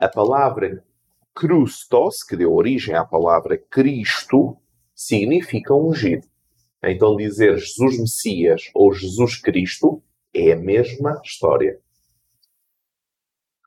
A 0.00 0.08
palavra 0.08 0.84
Christos, 1.34 2.22
que 2.22 2.36
deu 2.36 2.52
origem 2.52 2.94
à 2.94 3.04
palavra 3.04 3.58
Cristo, 3.58 4.56
significa 4.94 5.74
ungido. 5.74 6.26
Então 6.82 7.16
dizer 7.16 7.56
Jesus 7.56 7.98
Messias 7.98 8.70
ou 8.74 8.92
Jesus 8.92 9.40
Cristo 9.40 10.02
é 10.34 10.52
a 10.52 10.56
mesma 10.56 11.20
história. 11.24 11.80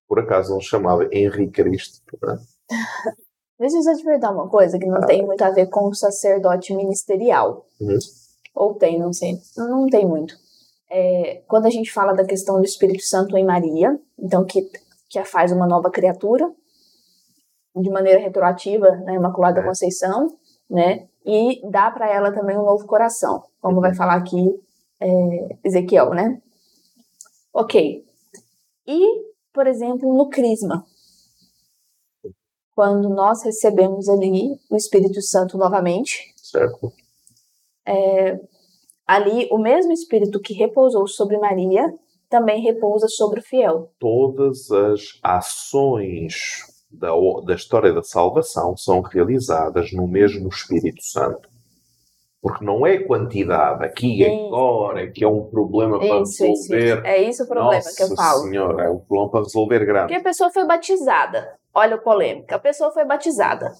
Por 0.08 0.20
acaso 0.20 0.54
não 0.54 0.62
chamava 0.62 1.08
Henrique 1.12 1.64
Cristo? 1.64 2.02
Não 2.22 2.34
é? 2.34 2.38
Deixa 3.60 3.78
eu 3.78 3.82
só 3.82 3.96
te 3.96 4.04
perguntar 4.04 4.32
uma 4.32 4.48
coisa 4.48 4.78
que 4.78 4.86
não 4.86 4.98
ah. 4.98 5.06
tem 5.06 5.26
muito 5.26 5.42
a 5.42 5.50
ver 5.50 5.68
com 5.68 5.88
o 5.88 5.94
sacerdote 5.94 6.76
ministerial. 6.76 7.66
Uhum. 7.82 7.98
Ou 8.54 8.76
tem, 8.76 9.00
não 9.00 9.12
sei. 9.12 9.40
Não 9.58 9.88
tem 9.88 10.06
muito. 10.06 10.36
É, 10.89 11.44
quando 11.48 11.65
a 11.65 11.70
gente 11.70 11.91
fala 11.91 12.13
da 12.13 12.25
questão 12.25 12.58
do 12.58 12.65
Espírito 12.65 13.03
Santo 13.03 13.38
em 13.38 13.46
Maria, 13.46 14.00
então 14.17 14.46
que, 14.46 14.70
que 15.10 15.20
a 15.20 15.25
faz 15.25 15.51
uma 15.51 15.67
nova 15.67 15.89
criatura, 15.89 16.50
de 17.75 17.89
maneira 17.89 18.20
retroativa, 18.20 18.89
na 18.91 19.06
né, 19.06 19.15
Imaculada 19.15 19.60
é. 19.60 19.63
Conceição, 19.63 20.27
né? 20.70 21.08
E 21.25 21.62
dá 21.70 21.91
para 21.91 22.10
ela 22.10 22.32
também 22.32 22.58
um 22.58 22.65
novo 22.65 22.86
coração, 22.86 23.44
como 23.62 23.75
uhum. 23.75 23.82
vai 23.82 23.94
falar 23.94 24.15
aqui 24.15 24.60
é, 25.00 25.58
Ezequiel, 25.63 26.12
né? 26.12 26.41
Ok. 27.53 28.06
E, 28.88 29.01
por 29.53 29.67
exemplo, 29.67 30.13
no 30.15 30.29
Crisma, 30.29 30.86
quando 32.74 33.10
nós 33.10 33.44
recebemos 33.44 34.08
ali 34.08 34.56
o 34.70 34.75
Espírito 34.75 35.22
Santo 35.22 35.58
novamente. 35.58 36.34
Certo. 36.36 36.94
É, 37.86 38.39
ali, 39.08 39.48
o 39.52 39.58
mesmo 39.58 39.94
Espírito 39.94 40.40
que 40.40 40.54
repousou 40.54 41.08
sobre 41.08 41.38
Maria 41.38 41.94
também 42.30 42.62
repousa 42.62 43.08
sobre 43.08 43.40
o 43.40 43.44
fiel. 43.44 43.92
Todas 44.00 44.70
as 44.70 45.20
ações 45.24 46.36
da, 46.92 47.10
da 47.46 47.56
história 47.56 47.94
da 47.94 48.04
salvação 48.04 48.76
são 48.76 49.02
realizadas 49.02 49.92
no 49.94 50.08
mesmo 50.08 50.50
Espírito 50.50 51.02
Santo. 51.04 51.50
Porque 52.42 52.64
não 52.64 52.86
é 52.86 53.00
quantidade 53.00 53.84
aqui 53.84 54.20
e 54.20 54.26
agora 54.26 55.12
que 55.12 55.24
é 55.24 55.28
um 55.28 55.46
problema 55.46 55.98
para 55.98 56.22
isso, 56.22 56.44
resolver. 56.44 56.98
Isso, 56.98 57.08
É 57.08 57.22
isso 57.22 57.44
o 57.44 57.48
problema 57.48 57.74
Nossa 57.74 57.96
que 57.96 58.04
eu 58.04 58.16
falo. 58.16 58.44
Senhora, 58.44 58.84
é 58.86 58.90
um 58.90 59.00
problema 59.00 59.32
para 59.32 59.40
resolver 59.42 59.86
grande. 59.86 60.08
Porque 60.08 60.22
a 60.22 60.24
pessoa 60.24 60.52
foi 60.52 60.66
batizada. 60.66 61.58
Olha 61.74 61.96
a 61.96 61.98
polêmica. 61.98 62.56
A 62.56 62.60
pessoa 62.60 62.92
foi 62.92 63.06
batizada. 63.06 63.74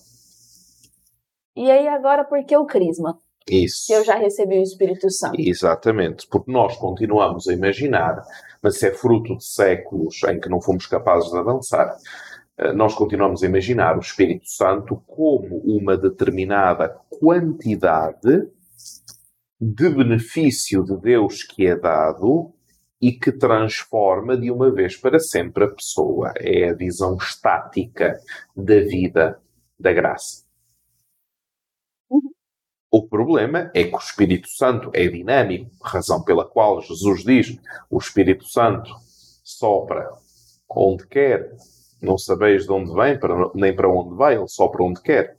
E 1.55 1.69
aí 1.69 1.88
agora 1.88 2.24
por 2.24 2.43
que 2.46 2.57
o 2.57 2.65
crisma? 2.65 3.19
Isso. 3.50 3.92
Eu 3.92 4.04
já 4.04 4.16
recebi 4.16 4.60
o 4.60 4.63
Espírito 4.63 5.10
Santo. 5.10 5.39
Exatamente, 5.39 6.27
porque 6.30 6.51
nós 6.51 6.75
continuamos 6.77 7.48
a 7.48 7.54
imaginar, 7.54 8.22
mas 8.62 8.82
é 8.84 8.92
fruto 8.92 9.38
de 9.38 9.46
séculos 9.46 10.22
em 10.24 10.39
que 10.39 10.50
não 10.50 10.62
fomos 10.62 10.86
capazes 10.86 11.32
de 11.32 11.38
avançar, 11.38 11.96
eh, 12.58 12.74
nós 12.74 12.94
continuamos 12.94 13.44
a 13.44 13.48
imaginar 13.48 13.96
o 13.98 14.01
Espírito 14.01 14.48
Santo 14.48 15.01
como 15.08 15.58
uma 15.60 15.98
determinada 15.98 16.89
quantidade 17.10 18.48
de 19.60 19.89
benefício 19.89 20.84
de 20.84 20.98
Deus 20.98 21.44
que 21.44 21.66
é 21.66 21.75
dado 21.75 22.54
e 23.01 23.12
que 23.12 23.32
transforma 23.32 24.36
de 24.36 24.51
uma 24.51 24.72
vez 24.72 24.96
para 24.98 25.20
sempre 25.20 25.66
a 25.66 25.70
pessoa. 25.70 26.34
É 26.38 26.70
a 26.70 26.74
visão 26.74 27.16
estática 27.16 28.20
da 28.56 28.80
vida 28.82 29.39
da 29.80 29.94
graça. 29.94 30.47
O 32.98 33.08
problema 33.08 33.70
é 33.75 33.84
que 33.84 33.94
o 33.94 34.00
Espírito 34.00 34.50
Santo 34.50 34.89
é 34.92 35.08
dinâmico, 35.08 35.70
razão 35.84 36.24
pela 36.24 36.44
qual 36.44 36.82
Jesus 36.82 37.24
diz: 37.24 37.56
o 37.92 38.00
Espírito 38.00 38.44
Santo 38.46 38.89
sopra 39.44 40.10
onde 40.68 41.06
quer, 41.06 41.48
não 42.01 42.18
sabeis 42.18 42.66
de 42.66 42.72
onde 42.72 42.92
vem, 42.96 43.20
nem 43.54 43.75
para 43.75 43.88
onde 43.88 44.16
vai, 44.16 44.36
ele 44.36 44.48
só 44.48 44.68
para 44.68 44.84
onde 44.84 45.00
quer. 45.04 45.38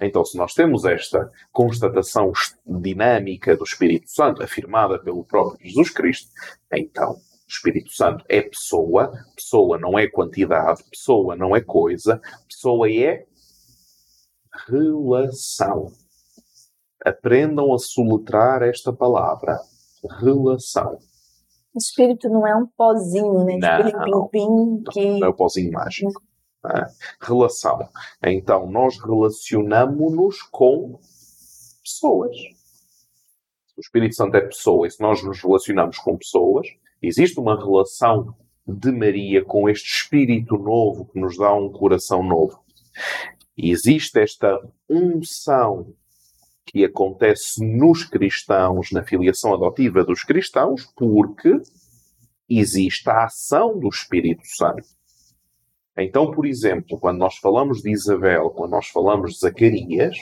Então, 0.00 0.24
se 0.24 0.36
nós 0.36 0.52
temos 0.52 0.84
esta 0.84 1.30
constatação 1.52 2.32
dinâmica 2.66 3.56
do 3.56 3.62
Espírito 3.62 4.10
Santo, 4.10 4.42
afirmada 4.42 4.98
pelo 4.98 5.22
próprio 5.22 5.64
Jesus 5.64 5.90
Cristo, 5.90 6.32
então 6.72 7.12
o 7.12 7.20
Espírito 7.48 7.92
Santo 7.92 8.24
é 8.28 8.42
pessoa, 8.42 9.12
pessoa 9.36 9.78
não 9.78 9.96
é 9.96 10.08
quantidade, 10.08 10.82
pessoa 10.90 11.36
não 11.36 11.54
é 11.54 11.60
coisa, 11.60 12.20
pessoa 12.48 12.90
é 12.90 13.24
relação. 14.66 15.92
Aprendam 17.06 17.72
a 17.72 17.78
soletrar 17.78 18.62
esta 18.62 18.92
palavra. 18.92 19.60
Relação. 20.18 20.98
O 21.74 21.78
espírito 21.78 22.28
não 22.28 22.46
é 22.46 22.56
um 22.56 22.66
pozinho, 22.66 23.44
né? 23.44 23.58
Não, 24.08 24.26
pim, 24.28 24.82
que... 24.90 25.20
não 25.20 25.26
é 25.26 25.30
o 25.30 25.34
pozinho 25.34 25.72
mágico. 25.72 26.20
É? 26.66 26.86
Relação. 27.20 27.88
Então, 28.24 28.68
nós 28.68 28.98
relacionamos-nos 28.98 30.42
com 30.50 30.98
pessoas. 31.82 32.36
O 33.76 33.80
Espírito 33.80 34.16
Santo 34.16 34.36
é 34.36 34.40
pessoa, 34.40 34.86
e 34.86 34.90
se 34.90 35.00
nós 35.00 35.22
nos 35.22 35.40
relacionamos 35.40 35.98
com 35.98 36.16
pessoas, 36.16 36.66
existe 37.00 37.38
uma 37.38 37.56
relação 37.56 38.34
de 38.66 38.90
Maria 38.90 39.44
com 39.44 39.68
este 39.68 39.86
Espírito 39.86 40.56
novo 40.56 41.04
que 41.04 41.20
nos 41.20 41.36
dá 41.36 41.54
um 41.54 41.70
coração 41.70 42.22
novo. 42.22 42.58
Existe 43.56 44.18
esta 44.18 44.58
unção 44.88 45.94
que 46.66 46.84
acontece 46.84 47.64
nos 47.64 48.04
cristãos, 48.04 48.90
na 48.90 49.04
filiação 49.04 49.54
adotiva 49.54 50.04
dos 50.04 50.24
cristãos, 50.24 50.92
porque 50.96 51.60
existe 52.48 53.08
a 53.08 53.24
ação 53.24 53.78
do 53.78 53.88
Espírito 53.88 54.42
Santo. 54.44 54.84
Então, 55.96 56.30
por 56.30 56.44
exemplo, 56.44 56.98
quando 56.98 57.18
nós 57.18 57.36
falamos 57.36 57.80
de 57.80 57.90
Isabel, 57.90 58.50
quando 58.50 58.72
nós 58.72 58.88
falamos 58.88 59.34
de 59.34 59.40
Zacarias, 59.40 60.16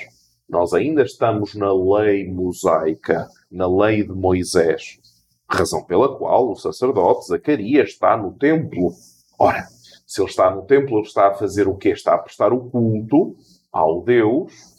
nós 0.49 0.73
ainda 0.75 1.03
estamos 1.03 1.55
na 1.55 1.73
lei 1.73 2.31
mosaica, 2.31 3.27
na 3.51 3.67
lei 3.67 4.05
de 4.05 4.13
Moisés, 4.13 5.01
razão 5.49 5.83
pela 5.83 6.17
qual 6.17 6.53
o 6.53 6.57
sacerdote 6.57 7.27
Zacarias 7.27 7.91
está 7.91 8.17
no 8.17 8.33
templo. 8.33 8.93
Ora, 9.39 9.67
se 10.07 10.21
ele 10.21 10.31
está 10.31 10.55
no 10.55 10.63
templo, 10.63 10.99
ele 10.99 11.07
está 11.07 11.29
a 11.29 11.35
fazer 11.35 11.67
o 11.67 11.77
quê? 11.77 11.89
Está 11.89 12.15
a 12.15 12.19
prestar 12.19 12.53
o 12.53 12.71
culto 12.71 13.35
ao 13.73 14.03
Deus 14.03 14.74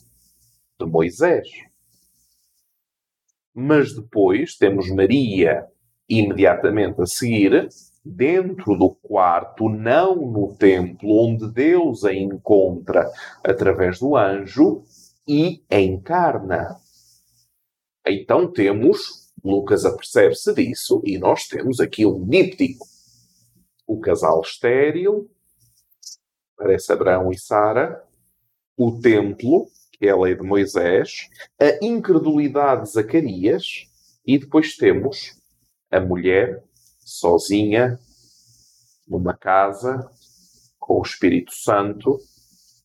de 0.79 0.86
Moisés. 0.86 1.48
Mas 3.53 3.94
depois 3.96 4.55
temos 4.58 4.89
Maria 4.89 5.65
imediatamente 6.08 7.01
a 7.01 7.05
seguir, 7.05 7.70
dentro 8.03 8.77
do 8.77 8.94
quarto, 8.96 9.67
não 9.67 10.15
no 10.15 10.55
templo, 10.55 11.10
onde 11.10 11.51
Deus 11.51 12.05
a 12.05 12.13
encontra 12.13 13.10
através 13.44 14.00
do 14.00 14.15
anjo 14.15 14.84
e 15.27 15.63
encarna. 15.72 16.77
Então 18.05 18.51
temos, 18.51 19.32
Lucas 19.44 19.86
apercebe-se 19.86 20.53
disso, 20.53 21.01
e 21.03 21.17
nós 21.17 21.48
temos 21.48 21.79
aqui 21.79 22.05
um 22.05 22.24
díptico. 22.27 22.86
O 23.88 24.00
casal 24.00 24.41
estéril, 24.41 25.27
parece 26.55 26.91
Abraão 26.91 27.32
e 27.32 27.38
Sara, 27.38 28.03
o 28.77 29.00
templo, 29.00 29.67
que 29.98 30.08
é 30.08 30.12
a 30.12 30.18
lei 30.18 30.36
de 30.36 30.44
Moisés, 30.44 31.30
a 31.60 31.84
incredulidade 31.84 32.84
de 32.84 32.92
Zacarias 32.92 33.88
E 34.25 34.38
depois 34.38 34.75
temos 34.75 35.40
a 35.92 36.00
mulher 36.00 36.64
sozinha, 37.00 38.00
numa 39.08 39.36
casa, 39.36 40.10
com 40.80 41.00
o 41.00 41.04
Espírito 41.04 41.54
Santo, 41.54 42.20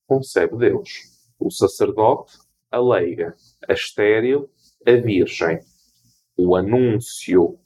concebe 0.07 0.57
Deus. 0.59 0.91
O 1.39 1.51
sacerdote, 1.51 2.37
a 2.71 2.79
leiga, 2.79 3.35
a 3.69 3.73
estéril, 3.73 4.51
a 4.87 4.93
virgem. 4.93 5.61
O 6.37 6.55
anúncio 6.55 7.59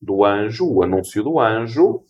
do 0.00 0.24
anjo, 0.24 0.68
o 0.68 0.82
anúncio 0.82 1.22
do 1.22 1.38
anjo, 1.38 2.04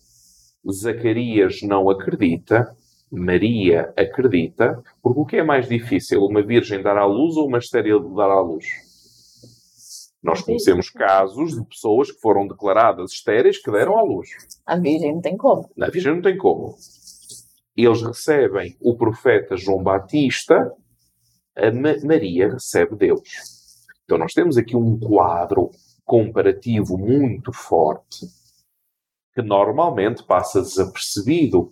Zacarias 0.71 1.61
não 1.61 1.89
acredita, 1.89 2.75
Maria 3.11 3.93
acredita, 3.97 4.81
porque 5.01 5.19
o 5.19 5.25
que 5.25 5.37
é 5.37 5.43
mais 5.43 5.67
difícil, 5.67 6.21
uma 6.23 6.43
virgem 6.43 6.81
dar 6.81 6.97
à 6.97 7.05
luz 7.05 7.37
ou 7.37 7.47
uma 7.47 7.57
estéril 7.57 7.99
dar 8.13 8.29
à 8.29 8.41
luz? 8.41 8.65
Nós 10.21 10.41
conhecemos 10.41 10.89
casos 10.89 11.55
de 11.55 11.65
pessoas 11.65 12.11
que 12.11 12.19
foram 12.19 12.47
declaradas 12.47 13.11
estéreis 13.11 13.61
que 13.61 13.71
deram 13.71 13.97
à 13.97 14.01
luz. 14.01 14.29
A 14.65 14.75
virgem 14.75 15.13
não 15.13 15.21
tem 15.21 15.37
como. 15.37 15.69
A 15.79 15.89
virgem 15.89 16.15
não 16.15 16.21
tem 16.21 16.37
como. 16.37 16.75
Eles 17.75 18.01
recebem 18.01 18.75
o 18.81 18.97
profeta 18.97 19.55
João 19.55 19.83
Batista, 19.83 20.55
a 21.55 21.71
Maria 22.05 22.51
recebe 22.51 22.95
Deus. 22.95 23.21
Então 24.03 24.17
nós 24.17 24.33
temos 24.33 24.57
aqui 24.57 24.75
um 24.75 24.99
quadro 24.99 25.69
comparativo 26.05 26.97
muito 26.97 27.51
forte 27.53 28.25
que 29.33 29.41
normalmente 29.41 30.23
passa 30.23 30.61
desapercebido. 30.61 31.71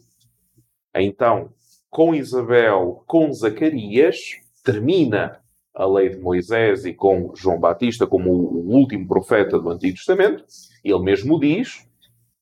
Então, 0.96 1.54
com 1.90 2.16
Isabel, 2.16 3.04
com 3.06 3.32
Zacarias, 3.34 4.18
termina 4.64 5.42
a 5.74 5.86
lei 5.86 6.10
de 6.10 6.20
Moisés 6.20 6.86
e 6.86 6.94
com 6.94 7.34
João 7.36 7.60
Batista 7.60 8.08
como 8.08 8.32
o 8.32 8.72
último 8.74 9.08
profeta 9.08 9.60
do 9.60 9.70
Antigo 9.70 9.98
Testamento. 9.98 10.46
Ele 10.84 11.00
mesmo 11.00 11.40
diz 11.40 11.86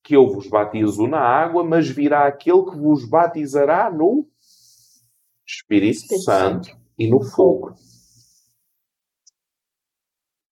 que 0.03 0.15
eu 0.15 0.27
vos 0.27 0.47
batizo 0.47 1.07
na 1.07 1.19
água, 1.19 1.63
mas 1.63 1.89
virá 1.89 2.27
aquele 2.27 2.63
que 2.65 2.77
vos 2.77 3.09
batizará 3.09 3.89
no 3.89 4.27
Espírito, 5.47 6.19
Santo, 6.19 6.69
e 6.97 7.09
no 7.09 7.23
fogo. 7.23 7.73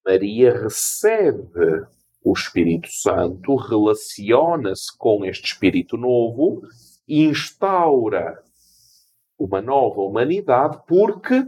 Maria 0.05 0.53
recebe 0.53 1.85
o 2.23 2.33
Espírito 2.33 2.87
Santo, 2.91 3.55
relaciona-se 3.55 4.97
com 4.97 5.23
este 5.25 5.53
Espírito 5.53 5.97
novo 5.97 6.61
instaura 7.11 8.41
uma 9.37 9.61
nova 9.61 10.01
humanidade 10.01 10.79
porque 10.87 11.45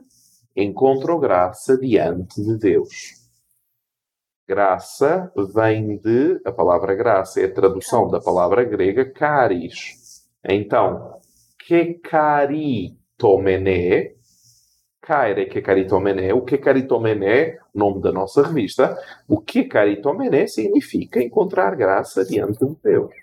encontrou 0.56 1.20
graça 1.20 1.78
diante 1.78 2.42
de 2.42 2.58
Deus. 2.58 3.24
Graça 4.48 5.32
vem 5.54 5.98
de. 5.98 6.42
A 6.46 6.52
palavra 6.52 6.96
graça 6.96 7.40
é 7.40 7.46
a 7.46 7.54
tradução 7.54 8.10
da 8.10 8.20
palavra 8.20 8.64
grega 8.64 9.06
caris. 9.06 10.28
Então, 10.44 11.20
Caire 15.02 15.48
que 15.48 15.62
caritomené. 15.62 16.34
O 16.34 16.42
que 16.42 16.58
caritomené, 16.58 17.58
nome 17.74 18.02
da 18.02 18.12
nossa 18.12 18.42
revista, 18.42 18.98
o 19.28 19.40
que 19.40 19.66
caritomené 19.66 20.48
significa 20.48 21.22
encontrar 21.22 21.76
graça 21.76 22.26
diante 22.26 22.66
de 22.66 22.76
Deus. 22.82 23.23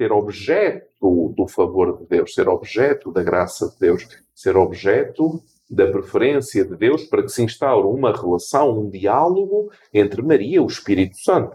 Ser 0.00 0.12
objeto 0.12 1.34
do 1.36 1.46
favor 1.46 1.98
de 1.98 2.06
Deus, 2.06 2.32
ser 2.32 2.48
objeto 2.48 3.12
da 3.12 3.22
graça 3.22 3.68
de 3.68 3.78
Deus, 3.80 4.08
ser 4.34 4.56
objeto 4.56 5.44
da 5.68 5.92
preferência 5.92 6.64
de 6.64 6.74
Deus 6.74 7.04
para 7.04 7.22
que 7.22 7.28
se 7.28 7.42
instaure 7.42 7.86
uma 7.86 8.10
relação, 8.10 8.80
um 8.80 8.88
diálogo 8.88 9.70
entre 9.92 10.22
Maria 10.22 10.56
e 10.56 10.58
o 10.58 10.66
Espírito 10.66 11.18
Santo. 11.18 11.54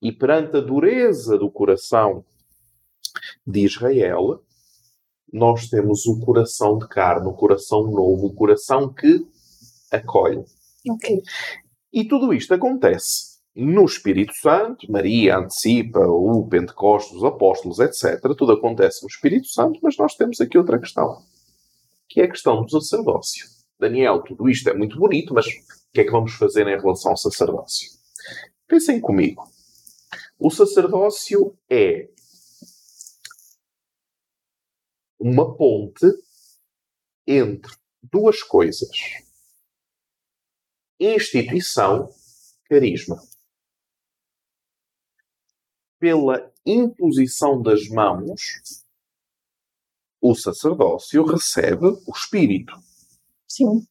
E 0.00 0.10
perante 0.10 0.56
a 0.56 0.60
dureza 0.62 1.36
do 1.36 1.50
coração 1.50 2.24
de 3.46 3.66
Israel, 3.66 4.42
nós 5.30 5.68
temos 5.68 6.06
o 6.06 6.18
coração 6.18 6.78
de 6.78 6.88
carne, 6.88 7.28
o 7.28 7.34
coração 7.34 7.82
novo, 7.82 8.28
o 8.28 8.34
coração 8.34 8.90
que 8.90 9.26
acolhe. 9.92 10.42
Okay. 10.88 11.20
E 11.92 12.08
tudo 12.08 12.32
isto 12.32 12.54
acontece 12.54 13.37
no 13.60 13.84
Espírito 13.84 14.32
Santo, 14.34 14.88
Maria 14.88 15.36
antecipa 15.36 15.98
o 15.98 16.46
Pentecostes, 16.46 17.16
os 17.16 17.24
apóstolos, 17.24 17.80
etc. 17.80 18.20
Tudo 18.38 18.52
acontece 18.52 19.02
no 19.02 19.08
Espírito 19.08 19.48
Santo, 19.48 19.80
mas 19.82 19.96
nós 19.96 20.14
temos 20.14 20.40
aqui 20.40 20.56
outra 20.56 20.78
questão, 20.78 21.24
que 22.08 22.20
é 22.20 22.24
a 22.26 22.30
questão 22.30 22.62
do 22.62 22.70
sacerdócio. 22.70 23.48
Daniel, 23.76 24.22
tudo 24.22 24.48
isto 24.48 24.68
é 24.70 24.74
muito 24.74 24.96
bonito, 24.96 25.34
mas 25.34 25.46
o 25.46 25.50
que 25.92 26.02
é 26.02 26.04
que 26.04 26.10
vamos 26.12 26.34
fazer 26.34 26.68
em 26.68 26.80
relação 26.80 27.10
ao 27.10 27.16
sacerdócio? 27.16 27.90
Pensem 28.68 29.00
comigo. 29.00 29.42
O 30.38 30.52
sacerdócio 30.52 31.58
é 31.68 32.08
uma 35.18 35.56
ponte 35.56 36.06
entre 37.26 37.72
duas 38.04 38.40
coisas: 38.40 38.88
instituição, 41.00 42.08
carisma. 42.68 43.20
Pela 45.98 46.52
imposição 46.64 47.60
das 47.60 47.88
mãos, 47.88 48.84
o 50.20 50.34
sacerdócio 50.34 51.24
recebe 51.24 51.86
o 51.86 52.12
Espírito. 52.14 52.74
Sim. 53.46 53.86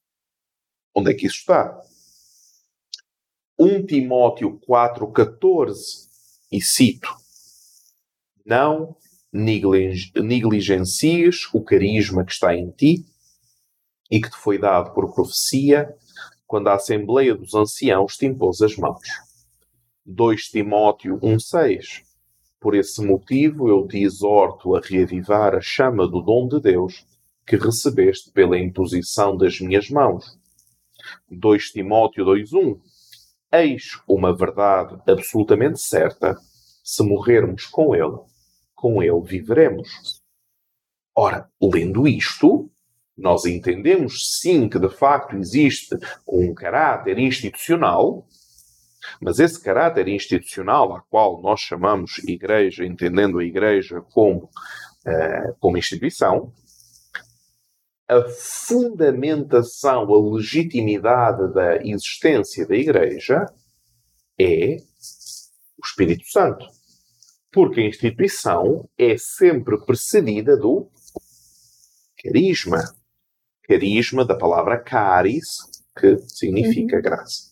Onde 0.96 1.12
é 1.12 1.14
que 1.14 1.28
isso 1.28 1.38
está? 1.38 1.82
1 3.60 3.88
Timóteo 3.88 4.60
4,14, 4.68 6.08
e 6.52 6.62
cito: 6.62 7.10
Não 8.46 8.96
negligencias 9.34 11.48
o 11.54 11.62
carisma 11.62 12.24
que 12.24 12.32
está 12.32 12.56
em 12.56 12.72
ti 12.72 13.06
e 14.10 14.22
que 14.22 14.30
te 14.30 14.38
foi 14.38 14.58
dado 14.58 14.94
por 14.94 15.14
profecia 15.14 15.94
quando 16.46 16.70
a 16.70 16.76
Assembleia 16.76 17.36
dos 17.36 17.54
Anciãos 17.54 18.16
te 18.16 18.26
impôs 18.26 18.62
as 18.62 18.78
mãos. 18.78 19.27
2 20.10 20.42
Timóteo 20.52 21.20
1,6 21.20 22.02
Por 22.62 22.74
esse 22.76 23.06
motivo 23.06 23.68
eu 23.68 23.86
te 23.86 24.02
exorto 24.02 24.74
a 24.74 24.80
reavivar 24.80 25.54
a 25.54 25.60
chama 25.60 26.08
do 26.08 26.22
dom 26.22 26.48
de 26.48 26.62
Deus 26.62 27.06
que 27.46 27.58
recebeste 27.58 28.32
pela 28.32 28.58
imposição 28.58 29.36
das 29.36 29.60
minhas 29.60 29.90
mãos. 29.90 30.40
2 31.30 31.72
Timóteo 31.72 32.24
2,1 32.24 32.80
Eis 33.52 34.02
uma 34.08 34.34
verdade 34.34 34.98
absolutamente 35.12 35.82
certa: 35.82 36.38
se 36.82 37.04
morrermos 37.04 37.66
com 37.66 37.94
ele, 37.94 38.18
com 38.74 39.04
ele 39.04 39.22
viveremos. 39.22 40.22
Ora, 41.14 41.50
lendo 41.62 42.08
isto, 42.08 42.72
nós 43.18 43.44
entendemos 43.44 44.40
sim 44.40 44.70
que 44.70 44.80
de 44.80 44.90
facto 44.90 45.36
existe 45.36 45.98
um 46.26 46.54
caráter 46.54 47.20
institucional, 47.20 48.26
mas 49.22 49.40
esse 49.40 49.62
caráter 49.62 50.08
institucional, 50.08 50.96
a 50.96 51.02
qual 51.02 51.42
nós 51.42 51.60
chamamos 51.60 52.20
igreja, 52.20 52.86
entendendo 52.86 53.40
a 53.40 53.44
igreja 53.44 54.02
como, 54.14 54.46
uh, 54.46 55.56
como 55.60 55.78
instituição, 55.78 56.54
a 58.08 58.24
fundamentação, 58.30 60.04
a 60.04 60.36
legitimidade 60.36 61.54
da 61.54 61.76
existência 61.78 62.66
da 62.66 62.76
igreja 62.76 63.46
é 64.40 64.78
o 65.78 65.86
Espírito 65.86 66.26
Santo. 66.28 66.66
Porque 67.52 67.82
a 67.82 67.88
instituição 67.88 68.88
é 68.98 69.16
sempre 69.18 69.78
precedida 69.86 70.56
do 70.56 70.90
carisma. 72.24 72.82
Carisma 73.64 74.24
da 74.24 74.38
palavra 74.38 74.80
caris, 74.80 75.46
que 76.00 76.18
significa 76.30 76.98
uhum. 76.98 77.02
graça. 77.02 77.47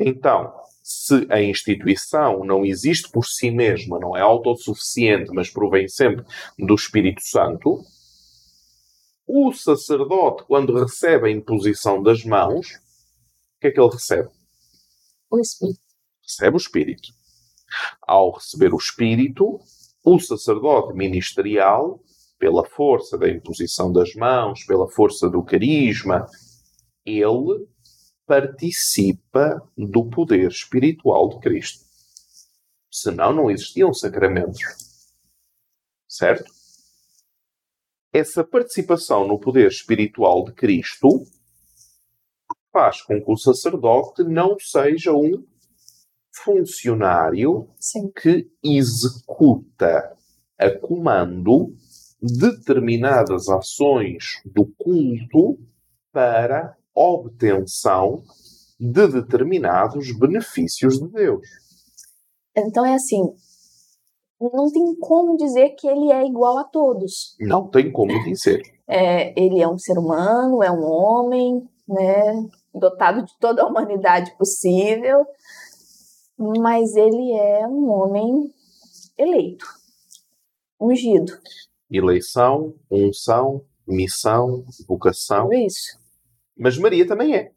Então, 0.00 0.52
se 0.82 1.26
a 1.30 1.42
instituição 1.42 2.44
não 2.44 2.64
existe 2.64 3.10
por 3.10 3.26
si 3.26 3.50
mesma, 3.50 3.98
não 3.98 4.16
é 4.16 4.20
autossuficiente, 4.20 5.30
mas 5.32 5.50
provém 5.50 5.88
sempre 5.88 6.24
do 6.58 6.74
Espírito 6.74 7.22
Santo, 7.22 7.82
o 9.26 9.52
sacerdote, 9.52 10.44
quando 10.44 10.78
recebe 10.78 11.28
a 11.28 11.32
imposição 11.32 12.00
das 12.00 12.24
mãos, 12.24 12.68
o 13.56 13.60
que 13.60 13.66
é 13.66 13.70
que 13.72 13.80
ele 13.80 13.90
recebe? 13.90 14.28
O 15.28 15.40
Espírito. 15.40 15.80
Recebe 16.22 16.56
o 16.56 16.58
Espírito. 16.58 17.08
Ao 18.02 18.32
receber 18.32 18.72
o 18.72 18.76
Espírito, 18.76 19.58
o 20.04 20.20
sacerdote 20.20 20.94
ministerial, 20.94 22.00
pela 22.38 22.64
força 22.64 23.18
da 23.18 23.28
imposição 23.28 23.92
das 23.92 24.14
mãos, 24.14 24.62
pela 24.64 24.88
força 24.88 25.28
do 25.28 25.42
carisma, 25.42 26.28
ele 27.04 27.66
participa 28.26 29.62
do 29.76 30.08
poder 30.10 30.50
espiritual 30.50 31.28
de 31.28 31.40
Cristo. 31.40 31.84
Senão, 32.90 33.32
não 33.32 33.50
existiam 33.50 33.92
sacramentos. 33.92 34.60
Certo? 36.08 36.50
Essa 38.12 38.42
participação 38.42 39.26
no 39.26 39.38
poder 39.38 39.68
espiritual 39.68 40.44
de 40.44 40.52
Cristo 40.52 41.24
faz 42.72 43.02
com 43.02 43.22
que 43.22 43.30
o 43.30 43.36
sacerdote 43.36 44.22
não 44.22 44.58
seja 44.58 45.12
um 45.12 45.46
funcionário 46.32 47.68
Sim. 47.78 48.10
que 48.10 48.50
executa 48.62 50.16
a 50.58 50.70
comando 50.78 51.74
determinadas 52.20 53.48
ações 53.48 54.40
do 54.44 54.66
culto 54.78 55.58
para 56.12 56.76
obtenção 56.96 58.22
de 58.80 59.06
determinados 59.06 60.10
benefícios 60.18 60.98
de 60.98 61.08
Deus. 61.08 61.46
Então 62.56 62.84
é 62.84 62.94
assim, 62.94 63.22
não 64.40 64.70
tem 64.70 64.94
como 64.96 65.36
dizer 65.36 65.70
que 65.70 65.86
ele 65.86 66.10
é 66.10 66.26
igual 66.26 66.58
a 66.58 66.64
todos. 66.64 67.36
Não 67.40 67.68
tem 67.68 67.92
como 67.92 68.12
dizer. 68.24 68.62
É, 68.88 69.38
ele 69.40 69.60
é 69.60 69.68
um 69.68 69.78
ser 69.78 69.98
humano, 69.98 70.62
é 70.62 70.70
um 70.70 70.84
homem, 70.84 71.68
né, 71.88 72.48
dotado 72.74 73.24
de 73.24 73.32
toda 73.38 73.62
a 73.62 73.66
humanidade 73.66 74.36
possível, 74.36 75.26
mas 76.38 76.94
ele 76.94 77.32
é 77.32 77.66
um 77.66 77.90
homem 77.90 78.52
eleito, 79.18 79.66
ungido. 80.80 81.32
Eleição, 81.90 82.74
unção, 82.90 83.62
missão, 83.86 84.64
vocação. 84.86 85.44
Tudo 85.44 85.54
isso. 85.54 86.05
Mas 86.58 86.78
Maria 86.78 87.06
também 87.06 87.34
é. 87.34 87.50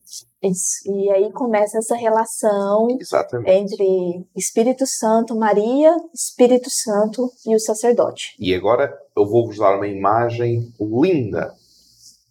Isso. 0.43 0.81
E 0.85 1.09
aí 1.11 1.31
começa 1.31 1.77
essa 1.77 1.95
relação 1.95 2.87
Exatamente. 2.99 3.49
entre 3.49 4.25
Espírito 4.35 4.85
Santo, 4.85 5.35
Maria, 5.37 5.95
Espírito 6.13 6.69
Santo 6.69 7.31
e 7.45 7.55
o 7.55 7.59
sacerdote. 7.59 8.35
E 8.37 8.53
agora 8.53 8.93
eu 9.15 9.25
vou-vos 9.25 9.57
dar 9.57 9.77
uma 9.77 9.87
imagem 9.87 10.73
linda. 10.79 11.53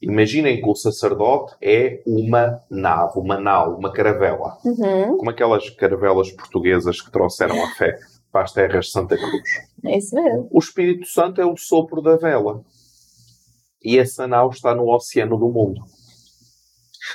Imaginem 0.01 0.61
que 0.61 0.69
o 0.69 0.77
sacerdote 0.77 1.57
é 1.61 2.03
uma 2.07 2.63
nave, 2.71 3.19
uma 3.19 3.41
nau, 3.41 3.77
uma 3.77 3.93
caravela. 3.93 4.57
Uhum, 4.65 5.17
Como 5.17 5.31
aquelas 5.31 5.71
caravelas 5.71 6.31
portuguesas 6.31 7.01
que 7.01 7.11
trouxeram 7.11 7.61
a 7.65 7.71
fé 7.75 7.99
para 8.31 8.43
as 8.45 8.53
terras 8.53 8.87
de 8.87 8.93
Santa 8.93 9.17
Cruz. 9.17 9.43
é 9.85 9.99
isso 9.99 10.15
mesmo. 10.15 10.49
O 10.53 10.59
Espírito 10.59 11.07
Santo 11.09 11.41
é 11.41 11.47
o 11.47 11.57
sopro 11.57 12.01
da 12.01 12.17
vela. 12.17 12.63
E 13.83 13.99
essa 13.99 14.27
nau 14.27 14.51
está 14.51 14.75
no 14.75 14.89
oceano 14.95 15.37
do 15.37 15.49
mundo. 15.49 15.83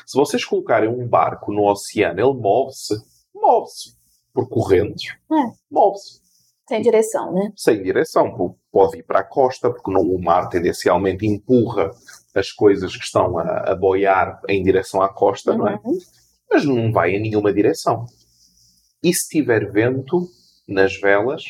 Se 0.06 0.18
vocês 0.18 0.44
colocarem 0.46 0.90
um 0.90 1.08
barco 1.08 1.52
no 1.52 1.70
oceano, 1.70 2.20
ele 2.20 2.34
move-se. 2.34 2.96
Move-se. 3.34 3.96
Por 4.34 4.50
correntes. 4.50 5.14
É. 5.32 5.54
Move-se. 5.70 6.22
Sem 6.68 6.82
direção, 6.82 7.34
né? 7.34 7.52
Sem 7.56 7.84
direção. 7.84 8.58
Pode 8.72 8.98
ir 8.98 9.04
para 9.04 9.20
a 9.20 9.24
costa, 9.24 9.70
porque 9.70 9.92
o 9.92 10.18
mar 10.18 10.48
tendencialmente 10.50 11.26
empurra 11.26 11.92
as 12.34 12.52
coisas 12.52 12.96
que 12.96 13.04
estão 13.04 13.38
a, 13.38 13.72
a 13.72 13.76
boiar 13.76 14.42
em 14.48 14.64
direção 14.64 15.02
à 15.02 15.10
costa, 15.10 15.56
não 15.56 15.68
é? 15.68 15.80
Uhum. 15.84 15.98
Mas 16.50 16.66
não 16.66 16.92
vai 16.92 17.12
em 17.12 17.22
nenhuma 17.22 17.54
direção. 17.54 18.06
E 19.04 19.14
se 19.14 19.28
tiver 19.28 19.72
vento 19.72 20.28
nas 20.68 21.00
velas, 21.00 21.44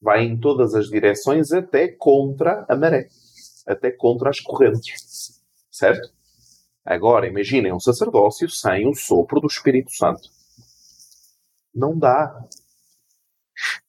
vai 0.00 0.24
em 0.24 0.38
todas 0.38 0.74
as 0.74 0.86
direções 0.88 1.50
até 1.50 1.88
contra 1.88 2.64
a 2.68 2.76
maré. 2.76 3.08
Até 3.66 3.90
contra 3.90 4.30
as 4.30 4.40
correntes. 4.40 5.40
Certo? 5.70 6.12
Agora, 6.84 7.26
imaginem 7.26 7.72
um 7.72 7.80
sacerdócio 7.80 8.48
sem 8.48 8.88
o 8.88 8.94
sopro 8.94 9.40
do 9.40 9.46
Espírito 9.46 9.92
Santo. 9.92 10.28
Não 11.74 11.98
dá. 11.98 12.34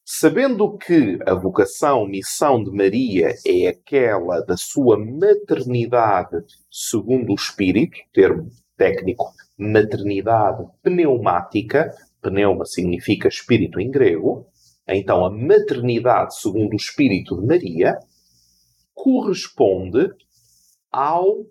Sabendo 0.04 0.76
que 0.76 1.18
a 1.26 1.34
vocação, 1.34 2.06
missão 2.06 2.62
de 2.62 2.70
Maria 2.70 3.34
é 3.46 3.66
aquela 3.66 4.40
da 4.40 4.56
sua 4.56 4.98
maternidade 4.98 6.36
segundo 6.70 7.32
o 7.32 7.34
Espírito, 7.34 7.96
termo 8.12 8.50
técnico, 8.76 9.32
maternidade 9.58 10.64
pneumática, 10.82 11.94
pneuma 12.20 12.64
significa 12.64 13.28
espírito 13.28 13.80
em 13.80 13.90
grego, 13.90 14.46
então 14.86 15.24
a 15.24 15.30
maternidade 15.30 16.38
segundo 16.40 16.72
o 16.72 16.76
Espírito 16.76 17.40
de 17.40 17.46
Maria 17.46 17.98
corresponde 18.94 20.10
ao 20.90 21.46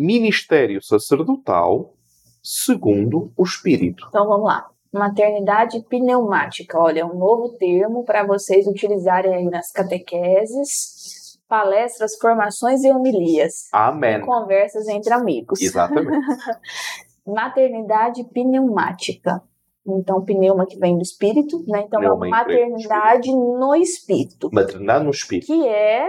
ministério 0.00 0.82
sacerdotal 0.82 1.94
segundo 2.42 3.30
o 3.36 3.44
Espírito. 3.44 4.06
Então 4.08 4.26
vamos 4.26 4.46
lá. 4.46 4.66
Maternidade 4.92 5.84
pneumática. 5.88 6.78
Olha, 6.78 7.00
é 7.00 7.04
um 7.04 7.16
novo 7.16 7.56
termo 7.58 8.02
para 8.04 8.26
vocês 8.26 8.66
utilizarem 8.66 9.34
aí 9.34 9.44
nas 9.44 9.70
catequeses, 9.70 11.38
palestras, 11.46 12.16
formações 12.20 12.82
e 12.82 12.90
homilias. 12.90 13.68
Amém. 13.72 14.20
Conversas 14.22 14.88
entre 14.88 15.12
amigos. 15.12 15.60
Exatamente. 15.60 16.26
Maternidade 17.26 18.24
pneumática. 18.24 19.42
Então, 19.86 20.24
pneuma 20.24 20.66
que 20.66 20.78
vem 20.78 20.96
do 20.96 21.02
espírito, 21.02 21.62
né? 21.68 21.84
Então, 21.86 22.00
Pneuma 22.00 22.26
é 22.26 22.28
uma 22.28 22.38
maternidade 22.38 23.30
no 23.32 23.74
espírito. 23.74 24.50
Maternidade 24.52 25.04
no 25.04 25.10
Espírito. 25.10 25.46
Que 25.46 25.66
é 25.66 26.06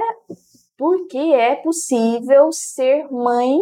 porque 0.78 1.18
é 1.18 1.56
possível 1.58 2.52
ser 2.52 3.08
mãe 3.12 3.60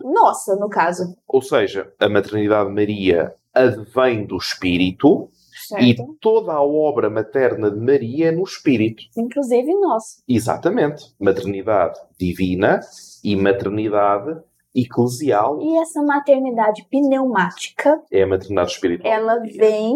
nossa, 0.00 0.56
no 0.56 0.68
caso. 0.68 1.16
Ou 1.26 1.40
seja, 1.42 1.92
a 1.98 2.08
maternidade 2.08 2.68
de 2.68 2.74
Maria 2.74 3.34
advém 3.54 4.24
do 4.26 4.36
Espírito 4.36 5.30
e 5.78 5.94
Certo? 5.96 6.16
toda 6.20 6.52
a 6.52 6.62
obra 6.62 7.08
materna 7.10 7.70
de 7.70 7.80
Maria 7.80 8.28
é 8.28 8.30
no 8.30 8.44
Espírito. 8.44 9.02
Inclusive 9.16 9.74
nós. 9.80 10.22
Exatamente. 10.28 11.14
Maternidade 11.18 11.98
divina 12.18 12.80
e 13.24 13.34
maternidade 13.34 14.38
eclesial 14.74 15.58
E 15.62 15.78
essa 15.78 16.02
maternidade 16.02 16.86
pneumática, 16.90 18.02
é 18.12 18.22
a 18.22 18.26
maternidade 18.26 18.72
espiritual. 18.72 19.12
ela 19.12 19.38
vem 19.40 19.94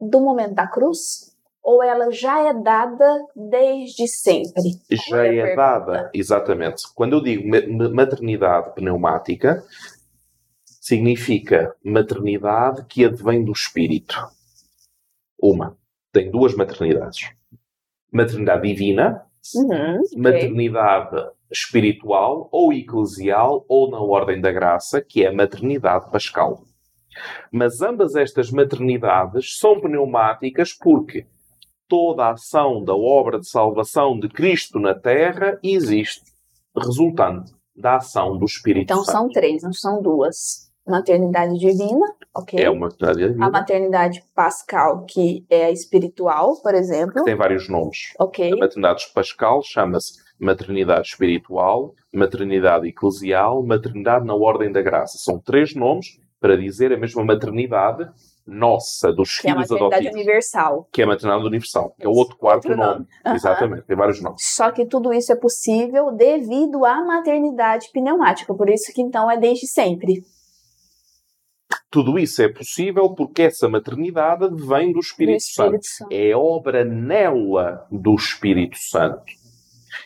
do 0.00 0.20
momento 0.20 0.54
da 0.54 0.66
cruz? 0.68 1.36
Ou 1.70 1.82
ela 1.82 2.10
já 2.10 2.48
é 2.48 2.54
dada 2.54 3.26
desde 3.36 4.08
sempre? 4.08 4.62
Já 5.10 5.26
é 5.26 5.30
pergunta. 5.30 5.54
dada, 5.56 6.10
exatamente. 6.14 6.82
Quando 6.94 7.12
eu 7.16 7.22
digo 7.22 7.46
ma- 7.46 7.66
ma- 7.88 7.94
maternidade 7.94 8.74
pneumática, 8.74 9.62
significa 10.64 11.74
maternidade 11.84 12.86
que 12.86 13.04
advém 13.04 13.44
do 13.44 13.52
espírito. 13.52 14.16
Uma. 15.38 15.76
Tem 16.10 16.30
duas 16.30 16.54
maternidades. 16.54 17.30
Maternidade 18.10 18.62
divina, 18.66 19.26
Uhum, 19.54 20.00
ok. 20.00 20.18
maternidade 20.18 21.30
espiritual 21.50 22.48
ou 22.50 22.72
eclesial 22.72 23.64
ou 23.68 23.90
na 23.90 23.98
ordem 24.00 24.40
da 24.40 24.50
graça, 24.50 25.02
que 25.02 25.22
é 25.22 25.28
a 25.28 25.32
maternidade 25.34 26.10
pascal. 26.10 26.64
Mas 27.52 27.82
ambas 27.82 28.14
estas 28.16 28.50
maternidades 28.50 29.58
são 29.58 29.80
pneumáticas 29.80 30.72
porque 30.72 31.26
toda 31.88 32.24
a 32.26 32.32
ação 32.32 32.84
da 32.84 32.94
obra 32.94 33.38
de 33.40 33.48
salvação 33.48 34.18
de 34.18 34.28
Cristo 34.28 34.78
na 34.78 34.94
Terra 34.94 35.58
existe 35.62 36.22
resultante 36.76 37.52
da 37.76 37.96
ação 37.96 38.36
do 38.36 38.44
Espírito 38.44 38.84
Então 38.84 39.04
Santo. 39.04 39.12
são 39.12 39.28
três, 39.30 39.62
não 39.62 39.72
são 39.72 40.02
duas. 40.02 40.68
Maternidade 40.86 41.58
divina, 41.58 42.06
ok? 42.34 42.58
É 42.58 42.70
uma 42.70 42.86
maternidade 42.86 43.22
A 43.22 43.26
divina, 43.28 43.50
maternidade 43.50 44.24
pascal, 44.34 45.04
que 45.04 45.44
é 45.50 45.66
a 45.66 45.70
espiritual, 45.70 46.56
por 46.62 46.74
exemplo, 46.74 47.14
que 47.16 47.24
tem 47.24 47.36
vários 47.36 47.68
nomes. 47.68 48.14
ok? 48.18 48.52
A 48.52 48.56
maternidade 48.56 49.06
pascal 49.14 49.60
chama-se 49.62 50.14
maternidade 50.40 51.08
espiritual, 51.08 51.94
maternidade 52.14 52.88
eclesial, 52.88 53.62
maternidade 53.62 54.24
na 54.24 54.34
ordem 54.34 54.72
da 54.72 54.80
graça. 54.80 55.18
São 55.18 55.38
três 55.38 55.74
nomes 55.74 56.18
para 56.40 56.56
dizer 56.56 56.90
a 56.92 56.96
mesma 56.96 57.22
maternidade 57.22 58.08
nossa, 58.50 59.12
dos 59.12 59.38
Que 59.38 59.48
é 59.48 59.50
a 59.50 59.54
filhos 59.54 59.70
maternidade 59.70 60.06
adotivos. 60.06 60.24
universal. 60.26 60.88
Que 60.90 61.02
é 61.02 61.04
a 61.04 61.08
maternidade 61.08 61.46
universal, 61.46 61.94
que 61.98 62.06
é 62.06 62.08
o 62.08 62.12
outro 62.12 62.36
quarto 62.36 62.68
Outro 62.68 62.76
nome. 62.82 63.06
Aham. 63.24 63.34
Exatamente, 63.36 63.82
tem 63.82 63.96
vários 63.96 64.22
nomes. 64.22 64.42
Só 64.42 64.70
que 64.70 64.86
tudo 64.86 65.12
isso 65.12 65.30
é 65.32 65.36
possível 65.36 66.10
devido 66.12 66.84
à 66.84 67.04
maternidade 67.04 67.90
pneumática, 67.92 68.54
por 68.54 68.68
isso 68.70 68.92
que 68.92 69.02
então 69.02 69.30
é 69.30 69.36
desde 69.36 69.66
sempre. 69.66 70.22
Tudo 71.90 72.18
isso 72.18 72.42
é 72.42 72.48
possível 72.48 73.14
porque 73.14 73.42
essa 73.42 73.68
maternidade 73.68 74.46
vem 74.66 74.92
do 74.92 75.00
Espírito, 75.00 75.36
do 75.36 75.38
Espírito 75.38 75.84
Santo. 75.84 75.86
Santo. 75.86 76.12
É 76.12 76.36
obra 76.36 76.84
nela 76.84 77.86
do 77.90 78.14
Espírito 78.14 78.76
Santo. 78.78 79.24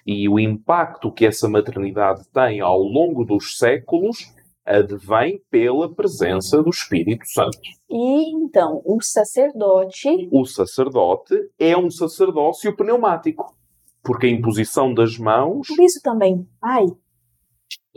E 0.06 0.28
o 0.28 0.38
impacto 0.38 1.12
que 1.12 1.26
essa 1.26 1.48
maternidade 1.48 2.22
tem 2.32 2.60
ao 2.60 2.78
longo 2.78 3.24
dos 3.24 3.56
séculos 3.56 4.32
advém 4.64 5.40
pela 5.50 5.92
presença 5.94 6.62
do 6.62 6.70
Espírito 6.70 7.24
Santo. 7.26 7.58
E 7.90 8.30
então, 8.36 8.80
o 8.84 9.00
sacerdote, 9.02 10.28
O 10.32 10.44
sacerdote 10.44 11.34
é 11.58 11.76
um 11.76 11.90
sacerdócio 11.90 12.74
pneumático. 12.76 13.56
Porque 14.04 14.26
a 14.26 14.30
imposição 14.30 14.92
das 14.92 15.16
mãos, 15.16 15.68
por 15.68 15.80
isso 15.80 16.00
também, 16.02 16.44
pai, 16.60 16.86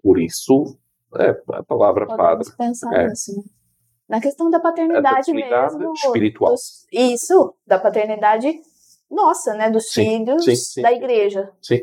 por 0.04 0.20
isso, 0.20 0.78
é 1.18 1.30
a 1.54 1.64
palavra 1.64 2.06
padre. 2.06 2.46
podemos 2.46 2.56
pensar 2.56 2.94
É. 2.96 3.08
nisso. 3.08 3.36
né? 3.36 3.44
Na 4.08 4.22
questão 4.22 4.52
da 4.52 4.60
paternidade 4.60 5.16
paternidade 5.16 5.78
mesmo. 5.78 5.94
espiritual. 5.94 6.52
dos- 6.52 6.86
isso, 6.94 7.56
da 7.66 7.80
paternidade 7.80 8.54
nossa, 9.10 9.56
né? 9.56 9.70
Dos 9.72 9.92
Sim, 9.92 10.20
filhos 10.26 10.44
sim, 10.46 10.56
sim, 10.56 10.82
da 10.84 10.92
igreja. 10.94 11.52
Sim. 11.60 11.80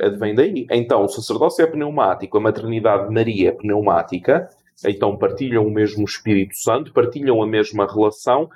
Advém 0.00 0.34
daí. 0.34 0.66
Então, 0.70 1.04
o 1.04 1.08
sacerdócio 1.08 1.62
é 1.62 1.66
pneumático, 1.66 2.38
a 2.38 2.40
maternidade 2.40 3.08
de 3.08 3.14
Maria 3.14 3.50
é 3.50 3.52
pneumática, 3.52 4.48
então 4.86 5.16
partilham 5.16 5.66
o 5.66 5.70
mesmo 5.70 6.04
Espírito 6.04 6.56
Santo, 6.56 6.92
partilham 6.92 7.42
a 7.42 7.46
mesma 7.46 7.86
relação 7.86 8.48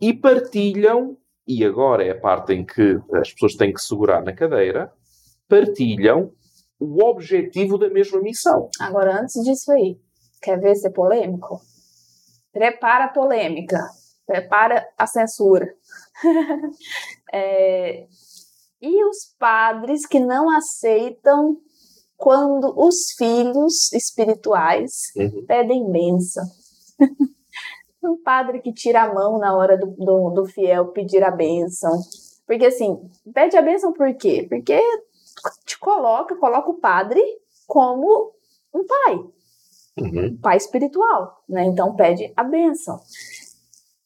e 0.00 0.12
partilham, 0.12 1.16
e 1.46 1.64
agora 1.64 2.04
é 2.04 2.10
a 2.10 2.20
parte 2.20 2.52
em 2.52 2.64
que 2.64 2.98
as 3.14 3.32
pessoas 3.32 3.54
têm 3.54 3.72
que 3.72 3.80
segurar 3.80 4.22
na 4.22 4.32
cadeira, 4.32 4.92
partilham 5.48 6.30
o 6.78 7.04
objetivo 7.04 7.78
da 7.78 7.88
mesma 7.88 8.20
missão. 8.20 8.68
Agora, 8.80 9.20
antes 9.20 9.42
disso 9.42 9.72
aí, 9.72 9.98
quer 10.40 10.58
ver 10.60 10.74
ser 10.74 10.90
polêmico? 10.90 11.60
Prepara 12.52 13.06
a 13.06 13.08
polêmica, 13.08 13.80
prepara 14.26 14.86
a 14.96 15.06
censura. 15.06 15.66
é, 17.32 18.06
e 18.84 19.04
os 19.06 19.34
padres 19.38 20.04
que 20.04 20.20
não 20.20 20.50
aceitam 20.50 21.56
quando 22.18 22.74
os 22.76 23.12
filhos 23.16 23.90
espirituais 23.92 25.10
uhum. 25.16 25.44
pedem 25.46 25.90
bênção. 25.90 26.44
um 28.04 28.22
padre 28.22 28.60
que 28.60 28.74
tira 28.74 29.04
a 29.04 29.14
mão 29.14 29.38
na 29.38 29.56
hora 29.56 29.78
do, 29.78 29.86
do, 29.86 30.30
do, 30.30 30.44
fiel 30.44 30.88
pedir 30.88 31.24
a 31.24 31.30
bênção. 31.30 31.98
Porque 32.46 32.66
assim, 32.66 33.00
pede 33.32 33.56
a 33.56 33.62
bênção 33.62 33.92
por 33.94 34.14
quê? 34.16 34.46
Porque 34.48 34.78
te 35.64 35.78
coloca, 35.78 36.36
coloca 36.36 36.70
o 36.70 36.78
padre 36.78 37.22
como 37.66 38.32
um 38.74 38.86
pai. 38.86 39.14
Uhum. 39.96 40.26
Um 40.26 40.40
pai 40.40 40.58
espiritual, 40.58 41.42
né? 41.48 41.64
Então 41.64 41.96
pede 41.96 42.30
a 42.36 42.44
bênção. 42.44 43.00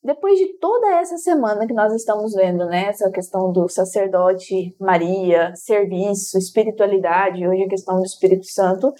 Depois 0.02 0.38
de 0.38 0.46
toda 0.58 1.00
essa 1.00 1.18
semana 1.18 1.66
que 1.66 1.72
nós 1.72 1.92
estamos 1.92 2.32
vendo, 2.32 2.66
né, 2.66 2.87
essa 2.87 3.11
questão 3.11 3.52
do 3.52 3.68
sacerdote, 3.68 4.74
Maria, 4.78 5.52
serviço, 5.56 6.38
espiritualidade, 6.38 7.46
hoje 7.46 7.64
a 7.64 7.68
questão 7.68 7.98
do 7.98 8.04
Espírito 8.04 8.46
Santo, 8.46 8.92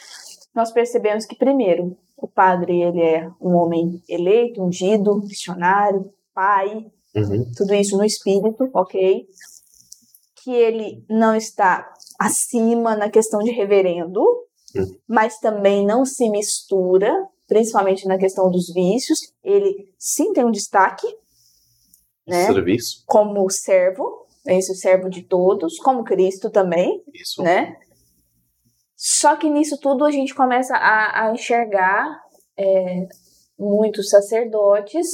nós 0.55 0.73
percebemos 0.73 1.25
que 1.25 1.37
primeiro, 1.37 1.97
o 2.17 2.27
padre 2.27 2.83
ele 2.83 3.01
é 3.01 3.31
um 3.41 3.55
homem 3.55 4.03
eleito, 4.09 4.63
ungido, 4.63 5.21
missionário, 5.21 6.13
pai, 6.35 6.87
uhum. 7.15 7.49
tudo 7.57 7.75
isso 7.75 7.97
no 7.97 8.05
espírito, 8.05 8.69
ok? 8.75 9.25
Que 10.43 10.51
ele 10.51 11.05
não 11.09 11.35
está 11.35 11.89
acima 12.19 12.97
na 12.97 13.09
questão 13.09 13.39
de 13.39 13.53
reverendo, 13.53 14.21
uhum. 14.75 14.97
mas 15.07 15.39
também 15.39 15.87
não 15.87 16.05
se 16.05 16.29
mistura 16.29 17.15
principalmente 17.49 18.07
na 18.07 18.19
questão 18.19 18.51
dos 18.51 18.73
vícios, 18.73 19.19
ele 19.43 19.93
sim 19.99 20.33
tem 20.33 20.45
um 20.45 20.51
destaque, 20.51 21.07
né? 22.27 22.47
Serviço. 22.47 23.03
Como 23.07 23.49
servo, 23.51 24.27
esse 24.47 24.73
é 24.73 24.75
servo 24.75 25.09
de 25.09 25.23
todos, 25.23 25.79
como 25.79 26.05
Cristo 26.05 26.51
também, 26.51 27.03
Isso. 27.13 27.43
né? 27.43 27.77
Só 28.95 29.37
que 29.37 29.49
nisso 29.49 29.79
tudo 29.81 30.05
a 30.05 30.11
gente 30.11 30.35
começa 30.35 30.77
a, 30.77 31.27
a 31.27 31.33
enxergar 31.33 32.21
é, 32.57 33.09
muitos 33.59 34.11
sacerdotes, 34.11 35.09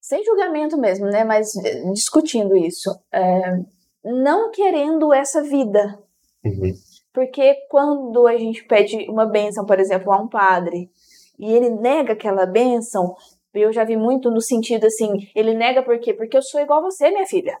sem 0.00 0.24
julgamento 0.24 0.78
mesmo, 0.78 1.06
né? 1.06 1.24
Mas 1.24 1.54
é, 1.56 1.82
discutindo 1.92 2.56
isso, 2.56 2.90
é, 3.12 3.58
não 4.04 4.50
querendo 4.50 5.12
essa 5.12 5.42
vida. 5.42 5.98
Uhum. 6.44 6.72
Porque 7.12 7.54
quando 7.68 8.26
a 8.26 8.36
gente 8.36 8.64
pede 8.64 9.06
uma 9.08 9.26
bênção, 9.26 9.64
por 9.66 9.80
exemplo, 9.80 10.12
a 10.12 10.20
um 10.20 10.28
padre, 10.28 10.90
e 11.38 11.52
ele 11.52 11.70
nega 11.70 12.12
aquela 12.12 12.46
bênção, 12.46 13.14
eu 13.52 13.72
já 13.72 13.84
vi 13.84 13.96
muito 13.96 14.30
no 14.30 14.40
sentido 14.40 14.86
assim, 14.86 15.08
ele 15.34 15.54
nega 15.54 15.82
por 15.82 15.98
quê? 15.98 16.14
Porque 16.14 16.36
eu 16.36 16.42
sou 16.42 16.60
igual 16.60 16.80
a 16.80 16.90
você, 16.90 17.10
minha 17.10 17.26
filha. 17.26 17.56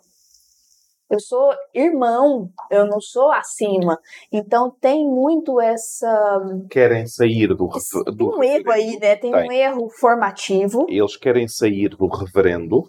Eu 1.10 1.18
sou 1.18 1.50
irmão, 1.74 2.48
eu 2.70 2.86
não 2.86 3.00
sou 3.00 3.32
acima. 3.32 3.98
Então 4.32 4.70
tem 4.80 5.04
muito 5.04 5.60
essa. 5.60 6.40
Querem 6.70 7.04
sair 7.08 7.48
do. 7.48 7.68
do 8.14 8.38
um 8.38 8.44
erro 8.44 8.70
aí, 8.70 8.96
né? 9.00 9.16
Tem, 9.16 9.32
tem 9.32 9.48
um 9.48 9.50
erro 9.50 9.88
formativo. 9.90 10.86
Eles 10.88 11.16
querem 11.16 11.48
sair 11.48 11.88
do 11.88 12.06
reverendo. 12.06 12.84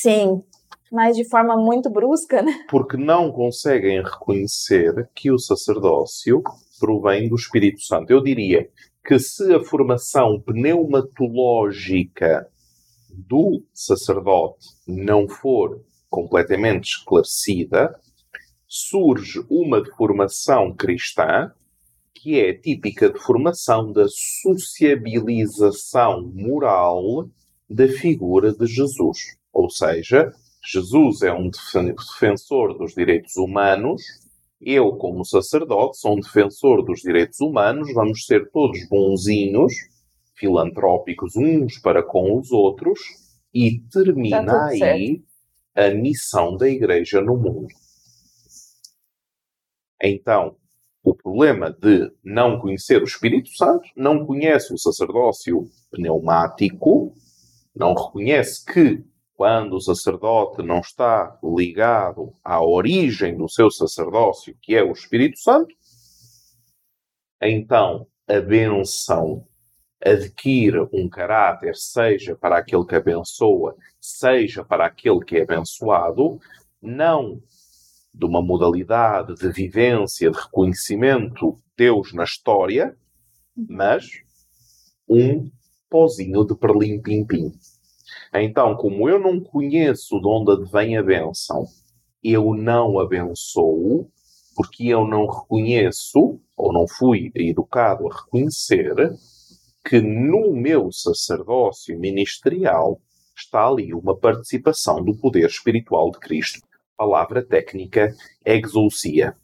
Sim 0.00 0.42
mas 0.90 1.16
de 1.16 1.24
forma 1.28 1.56
muito 1.56 1.88
brusca, 1.88 2.42
né? 2.42 2.64
Porque 2.68 2.96
não 2.96 3.30
conseguem 3.30 4.02
reconhecer 4.02 5.08
que 5.14 5.30
o 5.30 5.38
sacerdócio 5.38 6.42
provém 6.78 7.28
do 7.28 7.36
Espírito 7.36 7.80
Santo. 7.82 8.10
Eu 8.10 8.20
diria 8.22 8.68
que 9.04 9.18
se 9.18 9.54
a 9.54 9.62
formação 9.62 10.40
pneumatológica 10.40 12.48
do 13.10 13.62
sacerdote 13.72 14.66
não 14.86 15.26
for 15.28 15.82
completamente 16.08 16.96
esclarecida, 16.96 17.98
surge 18.66 19.44
uma 19.48 19.82
deformação 19.82 20.74
cristã 20.74 21.52
que 22.14 22.38
é 22.38 22.52
típica 22.52 23.10
de 23.10 23.18
formação 23.18 23.90
da 23.92 24.06
sociabilização 24.08 26.30
moral 26.34 27.28
da 27.68 27.88
figura 27.88 28.52
de 28.52 28.66
Jesus. 28.66 29.36
Ou 29.52 29.68
seja, 29.70 30.30
Jesus 30.62 31.22
é 31.22 31.32
um 31.32 31.50
defensor 31.50 32.76
dos 32.76 32.94
direitos 32.94 33.36
humanos, 33.36 34.02
eu, 34.60 34.92
como 34.96 35.24
sacerdote, 35.24 35.98
sou 35.98 36.16
um 36.16 36.20
defensor 36.20 36.84
dos 36.84 37.00
direitos 37.00 37.40
humanos, 37.40 37.92
vamos 37.94 38.26
ser 38.26 38.50
todos 38.50 38.78
bonzinhos, 38.88 39.72
filantrópicos 40.34 41.34
uns 41.34 41.78
para 41.78 42.02
com 42.02 42.38
os 42.38 42.52
outros, 42.52 42.98
e 43.54 43.80
termina 43.90 44.44
tá 44.44 44.66
aí 44.66 45.22
a 45.74 45.88
missão 45.90 46.56
da 46.56 46.68
Igreja 46.68 47.22
no 47.22 47.36
mundo. 47.36 47.68
Então, 50.02 50.56
o 51.02 51.14
problema 51.14 51.70
de 51.70 52.12
não 52.22 52.58
conhecer 52.58 53.00
o 53.00 53.06
Espírito 53.06 53.48
Santo, 53.56 53.88
não 53.96 54.26
conhece 54.26 54.74
o 54.74 54.78
sacerdócio 54.78 55.66
pneumático, 55.90 57.14
não 57.74 57.94
reconhece 57.94 58.64
que 58.64 59.02
quando 59.40 59.76
o 59.76 59.80
sacerdote 59.80 60.62
não 60.62 60.80
está 60.80 61.38
ligado 61.42 62.34
à 62.44 62.62
origem 62.62 63.38
do 63.38 63.48
seu 63.48 63.70
sacerdócio, 63.70 64.54
que 64.60 64.76
é 64.76 64.82
o 64.82 64.92
Espírito 64.92 65.38
Santo, 65.38 65.74
então 67.40 68.06
a 68.28 68.38
benção 68.38 69.46
adquire 69.98 70.86
um 70.92 71.08
caráter, 71.08 71.74
seja 71.74 72.36
para 72.36 72.58
aquele 72.58 72.84
que 72.84 72.94
abençoa, 72.94 73.74
seja 73.98 74.62
para 74.62 74.84
aquele 74.84 75.20
que 75.20 75.38
é 75.38 75.42
abençoado, 75.42 76.38
não 76.82 77.42
de 78.12 78.26
uma 78.26 78.42
modalidade 78.42 79.36
de 79.36 79.50
vivência, 79.50 80.30
de 80.30 80.36
reconhecimento 80.36 81.52
de 81.52 81.62
Deus 81.78 82.12
na 82.12 82.24
história, 82.24 82.94
mas 83.56 84.04
um 85.08 85.50
pozinho 85.88 86.44
de 86.44 86.54
perlim-pim-pim. 86.54 87.54
Então, 88.32 88.76
como 88.76 89.08
eu 89.08 89.18
não 89.18 89.40
conheço 89.40 90.20
de 90.20 90.26
onde 90.26 90.52
advém 90.52 90.96
a 90.96 91.02
benção, 91.02 91.64
eu 92.22 92.54
não 92.54 93.00
abençoo, 93.00 94.08
porque 94.54 94.86
eu 94.86 95.06
não 95.06 95.26
reconheço, 95.26 96.38
ou 96.56 96.72
não 96.72 96.86
fui 96.86 97.32
educado 97.34 98.06
a 98.06 98.14
reconhecer, 98.14 98.94
que 99.84 100.00
no 100.00 100.52
meu 100.52 100.92
sacerdócio 100.92 101.98
ministerial 101.98 103.00
está 103.36 103.66
ali 103.66 103.92
uma 103.94 104.16
participação 104.16 105.02
do 105.02 105.16
poder 105.16 105.46
espiritual 105.46 106.10
de 106.10 106.18
Cristo. 106.18 106.60
Palavra 106.96 107.42
técnica, 107.42 108.14
exousia. 108.44 109.34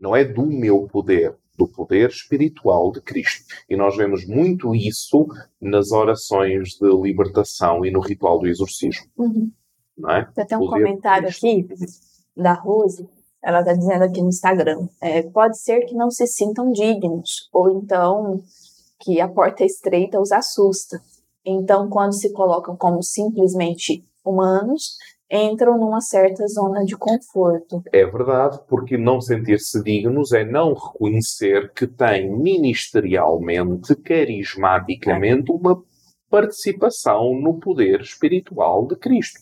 Não 0.00 0.14
é 0.14 0.24
do 0.24 0.46
meu 0.46 0.86
poder, 0.86 1.36
do 1.56 1.66
poder 1.68 2.10
espiritual 2.10 2.92
de 2.92 3.00
Cristo. 3.00 3.44
E 3.68 3.76
nós 3.76 3.96
vemos 3.96 4.26
muito 4.26 4.74
isso 4.74 5.26
nas 5.60 5.92
orações 5.92 6.70
de 6.70 6.88
libertação 7.02 7.84
e 7.84 7.90
no 7.90 8.00
ritual 8.00 8.38
do 8.38 8.46
exorcismo. 8.46 9.06
Uhum. 9.16 9.50
Não 9.96 10.10
é? 10.10 10.24
Tem 10.34 10.44
até 10.44 10.56
um 10.56 10.66
comentário 10.66 11.28
aqui 11.28 11.66
da 12.36 12.52
Rose, 12.52 13.08
ela 13.42 13.60
está 13.60 13.74
dizendo 13.74 14.02
aqui 14.02 14.20
no 14.20 14.28
Instagram: 14.28 14.88
é, 15.00 15.22
pode 15.22 15.58
ser 15.58 15.84
que 15.84 15.94
não 15.94 16.10
se 16.10 16.26
sintam 16.26 16.72
dignos, 16.72 17.48
ou 17.52 17.70
então 17.70 18.42
que 19.00 19.20
a 19.20 19.28
porta 19.28 19.64
estreita 19.64 20.20
os 20.20 20.32
assusta. 20.32 21.00
Então, 21.44 21.90
quando 21.90 22.14
se 22.14 22.32
colocam 22.32 22.74
como 22.74 23.02
simplesmente 23.02 24.02
humanos, 24.24 24.96
entram 25.34 25.76
numa 25.76 26.00
certa 26.00 26.46
zona 26.46 26.84
de 26.84 26.96
conforto. 26.96 27.82
É 27.92 28.06
verdade, 28.06 28.60
porque 28.68 28.96
não 28.96 29.20
sentir-se 29.20 29.82
dignos 29.82 30.32
é 30.32 30.44
não 30.44 30.74
reconhecer 30.74 31.72
que 31.72 31.86
tem 31.86 32.30
ministerialmente, 32.30 33.96
carismaticamente, 33.96 35.50
uma 35.50 35.82
participação 36.30 37.34
no 37.40 37.58
poder 37.58 38.00
espiritual 38.00 38.86
de 38.86 38.96
Cristo. 38.96 39.40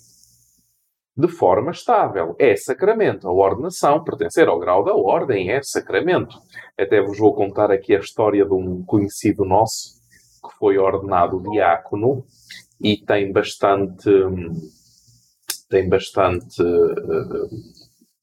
De 1.14 1.28
forma 1.28 1.70
estável. 1.70 2.34
É 2.38 2.56
sacramento. 2.56 3.28
A 3.28 3.32
ordenação, 3.32 4.02
pertencer 4.02 4.48
ao 4.48 4.58
grau 4.58 4.82
da 4.82 4.94
ordem, 4.94 5.50
é 5.50 5.60
sacramento. 5.62 6.38
Até 6.78 7.02
vos 7.02 7.18
vou 7.18 7.34
contar 7.34 7.70
aqui 7.70 7.94
a 7.94 7.98
história 7.98 8.46
de 8.46 8.54
um 8.54 8.82
conhecido 8.82 9.44
nosso 9.44 10.00
que 10.42 10.56
foi 10.58 10.78
ordenado 10.78 11.42
diácono 11.50 12.24
e 12.80 12.96
tem 12.96 13.30
bastante 13.30 14.08
hum, 14.08 14.54
tem 15.72 15.88
bastante 15.88 16.62
uh, 16.62 17.48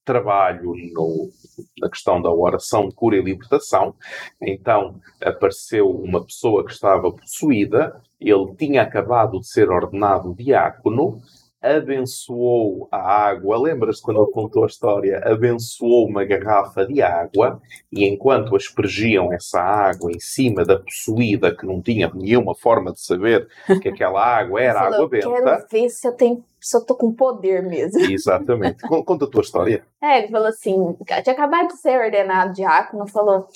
trabalho 0.06 0.76
no, 0.94 1.32
na 1.80 1.90
questão 1.90 2.22
da 2.22 2.32
oração 2.32 2.92
cura 2.92 3.18
e 3.18 3.24
libertação. 3.24 3.96
Então 4.40 5.02
apareceu 5.20 5.90
uma 5.90 6.24
pessoa 6.24 6.64
que 6.64 6.72
estava 6.72 7.12
possuída, 7.12 8.00
ele 8.22 8.56
tinha 8.56 8.84
acabado 8.84 9.40
de 9.40 9.48
ser 9.48 9.72
ordenado 9.72 10.36
diácono, 10.36 11.20
abençoou 11.62 12.88
a 12.92 12.98
água. 12.98 13.60
Lembras-te 13.60 14.02
quando 14.02 14.22
ele 14.22 14.32
contou 14.32 14.64
a 14.64 14.68
história? 14.68 15.22
Abençoou 15.26 16.08
uma 16.08 16.24
garrafa 16.24 16.86
de 16.86 17.02
água 17.02 17.62
e 17.92 18.06
enquanto 18.06 18.56
aspergiam 18.56 19.34
essa 19.34 19.60
água 19.60 20.12
em 20.12 20.20
cima 20.20 20.64
da 20.64 20.80
possuída, 20.80 21.56
que 21.56 21.66
não 21.66 21.82
tinha 21.82 22.12
nenhuma 22.14 22.56
forma 22.56 22.92
de 22.94 23.02
saber 23.02 23.48
que 23.82 23.90
aquela 23.90 24.24
água 24.24 24.62
era 24.62 24.80
falou, 24.80 24.96
água 24.96 25.10
benta. 25.10 25.30
Quero 25.30 25.68
ver 25.70 25.90
se 25.90 26.08
eu 26.08 26.14
tenho 26.14 26.44
se 26.60 26.76
eu 26.76 26.86
tô 26.86 26.96
com 26.96 27.14
poder 27.14 27.64
mesmo. 27.64 28.00
Exatamente. 28.12 28.82
Conta 29.06 29.26
a 29.26 29.30
tua 29.30 29.42
história. 29.42 29.84
É, 30.02 30.20
ele 30.20 30.28
falou 30.28 30.48
assim, 30.48 30.76
tinha 31.24 31.34
acabado 31.34 31.68
de 31.70 31.78
ser 31.78 32.00
ordenado 32.00 32.54
diácono, 32.54 33.08
falou, 33.08 33.48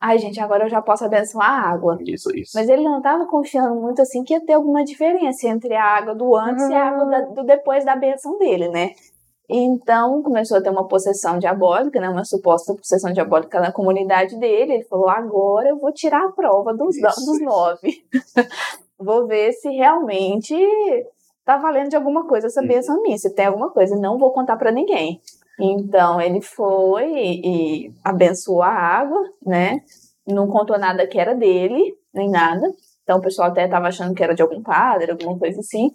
ai 0.00 0.18
gente, 0.18 0.40
agora 0.40 0.64
eu 0.64 0.68
já 0.68 0.82
posso 0.82 1.04
abençoar 1.04 1.48
a 1.48 1.70
água. 1.70 1.98
Isso, 2.00 2.34
isso. 2.34 2.52
Mas 2.54 2.68
ele 2.68 2.82
não 2.82 2.98
estava 2.98 3.26
confiando 3.26 3.74
muito 3.74 4.02
assim 4.02 4.22
que 4.22 4.34
ia 4.34 4.44
ter 4.44 4.54
alguma 4.54 4.84
diferença 4.84 5.48
entre 5.48 5.74
a 5.74 5.84
água 5.84 6.14
do 6.14 6.36
antes 6.36 6.68
e 6.68 6.74
a 6.74 6.88
água 6.88 7.06
da, 7.06 7.20
do 7.20 7.44
depois 7.44 7.84
da 7.84 7.96
benção 7.96 8.38
dele, 8.38 8.68
né? 8.68 8.90
Então 9.48 10.22
começou 10.22 10.56
a 10.56 10.62
ter 10.62 10.70
uma 10.70 10.88
possessão 10.88 11.38
diabólica, 11.38 12.00
né? 12.00 12.08
Uma 12.08 12.24
suposta 12.24 12.74
possessão 12.74 13.12
diabólica 13.12 13.60
na 13.60 13.72
comunidade 13.72 14.38
dele. 14.38 14.74
Ele 14.74 14.84
falou: 14.84 15.08
agora 15.08 15.68
eu 15.68 15.78
vou 15.78 15.92
tirar 15.92 16.24
a 16.24 16.32
prova 16.32 16.72
dos, 16.72 16.96
isso, 16.96 17.26
dos 17.26 17.40
nove. 17.42 18.04
vou 18.98 19.26
ver 19.26 19.52
se 19.52 19.68
realmente 19.68 20.56
tá 21.44 21.58
valendo 21.58 21.90
de 21.90 21.96
alguma 21.96 22.26
coisa 22.26 22.46
essa 22.46 22.62
benção 22.62 23.02
minha, 23.02 23.18
se 23.18 23.34
tem 23.34 23.46
alguma 23.46 23.70
coisa. 23.70 23.96
Não 23.96 24.16
vou 24.18 24.32
contar 24.32 24.56
para 24.56 24.72
ninguém. 24.72 25.20
Então 25.58 26.20
ele 26.20 26.40
foi 26.40 27.04
e, 27.12 27.86
e 27.86 27.94
abençoou 28.02 28.62
a 28.62 28.68
água, 28.68 29.20
né? 29.44 29.80
Não 30.26 30.48
contou 30.48 30.78
nada 30.78 31.06
que 31.06 31.18
era 31.18 31.34
dele, 31.34 31.96
nem 32.12 32.30
nada. 32.30 32.66
Então 33.02 33.18
o 33.18 33.22
pessoal 33.22 33.48
até 33.48 33.64
estava 33.64 33.88
achando 33.88 34.14
que 34.14 34.22
era 34.22 34.34
de 34.34 34.42
algum 34.42 34.62
padre, 34.62 35.12
alguma 35.12 35.38
coisa 35.38 35.60
assim. 35.60 35.90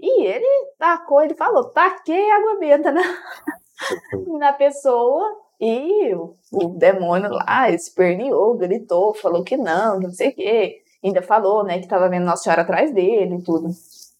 E 0.00 0.24
ele 0.26 0.46
tacou, 0.78 1.22
ele 1.22 1.34
falou, 1.34 1.64
taquei 1.70 2.30
água 2.30 2.58
benta 2.58 2.90
na, 2.90 3.02
na 4.38 4.52
pessoa. 4.52 5.36
E 5.60 6.12
o, 6.14 6.36
o 6.52 6.68
demônio 6.76 7.30
lá 7.30 7.70
esperneou, 7.70 8.56
gritou, 8.56 9.14
falou 9.14 9.44
que 9.44 9.56
não, 9.56 10.00
não 10.00 10.10
sei 10.10 10.30
o 10.30 10.34
quê. 10.34 10.82
Ainda 11.04 11.22
falou, 11.22 11.64
né, 11.64 11.78
que 11.78 11.84
estava 11.84 12.08
vendo 12.08 12.24
Nossa 12.24 12.44
Senhora 12.44 12.62
atrás 12.62 12.92
dele 12.92 13.36
e 13.36 13.42
tudo. 13.42 13.68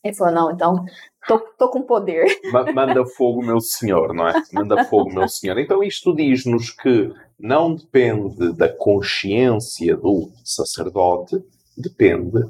Ele 0.04 0.14
falou, 0.14 0.34
não, 0.34 0.50
então 0.50 0.84
Tô, 1.26 1.38
tô 1.56 1.70
com 1.70 1.82
poder. 1.82 2.26
Manda 2.74 3.06
fogo, 3.06 3.42
meu 3.42 3.60
senhor, 3.60 4.12
não 4.12 4.26
é? 4.26 4.42
Manda 4.52 4.84
fogo, 4.84 5.12
meu 5.12 5.28
senhor. 5.28 5.58
Então 5.58 5.82
isto 5.82 6.14
diz-nos 6.14 6.70
que 6.70 7.12
não 7.38 7.74
depende 7.74 8.52
da 8.54 8.68
consciência 8.68 9.96
do 9.96 10.32
sacerdote, 10.44 11.36
depende 11.76 12.40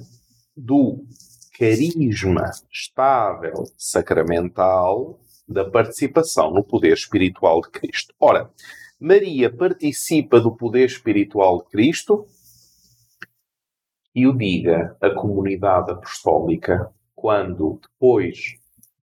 do 0.56 1.04
carisma 1.58 2.50
estável 2.70 3.64
sacramental 3.76 5.20
da 5.46 5.68
participação 5.68 6.50
no 6.50 6.64
poder 6.64 6.94
espiritual 6.94 7.60
de 7.60 7.70
Cristo. 7.70 8.14
Ora, 8.18 8.50
Maria 8.98 9.54
participa 9.54 10.40
do 10.40 10.56
poder 10.56 10.86
espiritual 10.86 11.58
de 11.58 11.70
Cristo 11.70 12.26
e 14.14 14.26
o 14.26 14.32
diga 14.32 14.96
a 15.00 15.10
comunidade 15.10 15.90
apostólica 15.90 16.90
quando, 17.22 17.78
depois 17.80 18.56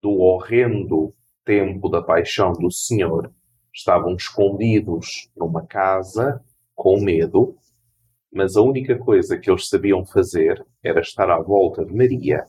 do 0.00 0.10
horrendo 0.20 1.14
tempo 1.44 1.86
da 1.90 2.00
paixão 2.00 2.50
do 2.52 2.70
Senhor, 2.70 3.30
estavam 3.74 4.16
escondidos 4.16 5.30
numa 5.36 5.66
casa 5.66 6.42
com 6.74 6.98
medo, 6.98 7.58
mas 8.32 8.56
a 8.56 8.62
única 8.62 8.98
coisa 8.98 9.38
que 9.38 9.50
eles 9.50 9.68
sabiam 9.68 10.02
fazer 10.06 10.66
era 10.82 11.02
estar 11.02 11.30
à 11.30 11.38
volta 11.42 11.84
de 11.84 11.92
Maria, 11.92 12.46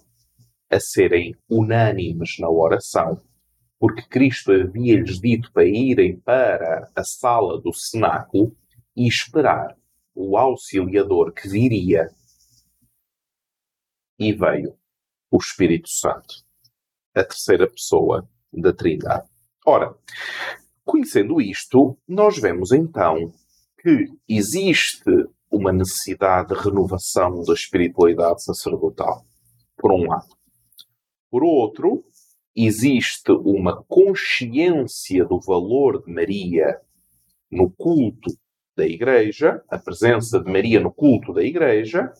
a 0.72 0.80
serem 0.80 1.36
unânimes 1.50 2.38
na 2.40 2.50
oração, 2.50 3.22
porque 3.78 4.08
Cristo 4.08 4.54
havia-lhes 4.54 5.20
dito 5.20 5.52
para 5.52 5.66
irem 5.66 6.18
para 6.18 6.90
a 6.96 7.04
sala 7.04 7.60
do 7.62 7.74
cenáculo 7.74 8.56
e 8.96 9.06
esperar 9.06 9.76
o 10.16 10.38
auxiliador 10.38 11.34
que 11.34 11.50
viria. 11.50 12.08
E 14.18 14.32
veio 14.32 14.74
o 15.32 15.38
Espírito 15.38 15.90
Santo 15.90 16.48
a 17.20 17.24
terceira 17.24 17.68
pessoa 17.68 18.28
da 18.54 18.72
Trindade. 18.72 19.28
Ora, 19.66 19.96
conhecendo 20.86 21.42
isto, 21.42 21.98
nós 22.08 22.38
vemos 22.38 22.72
então 22.72 23.34
que 23.82 24.06
existe 24.28 25.12
uma 25.50 25.72
necessidade 25.72 26.54
de 26.54 26.62
renovação 26.62 27.42
da 27.44 27.54
espiritualidade 27.54 28.44
sacerdotal, 28.44 29.26
por 29.78 29.92
um 29.92 30.08
lado. 30.08 30.36
Por 31.30 31.44
outro, 31.44 32.04
existe 32.56 33.32
uma 33.32 33.84
consciência 33.84 35.26
do 35.26 35.40
valor 35.40 36.04
de 36.04 36.12
Maria 36.12 36.80
no 37.52 37.70
culto 37.72 38.30
da 38.76 38.86
Igreja, 38.86 39.64
a 39.70 39.78
presença 39.78 40.40
de 40.40 40.52
Maria 40.52 40.80
no 40.80 40.92
culto 40.92 41.34
da 41.34 41.44
Igreja. 41.44 42.12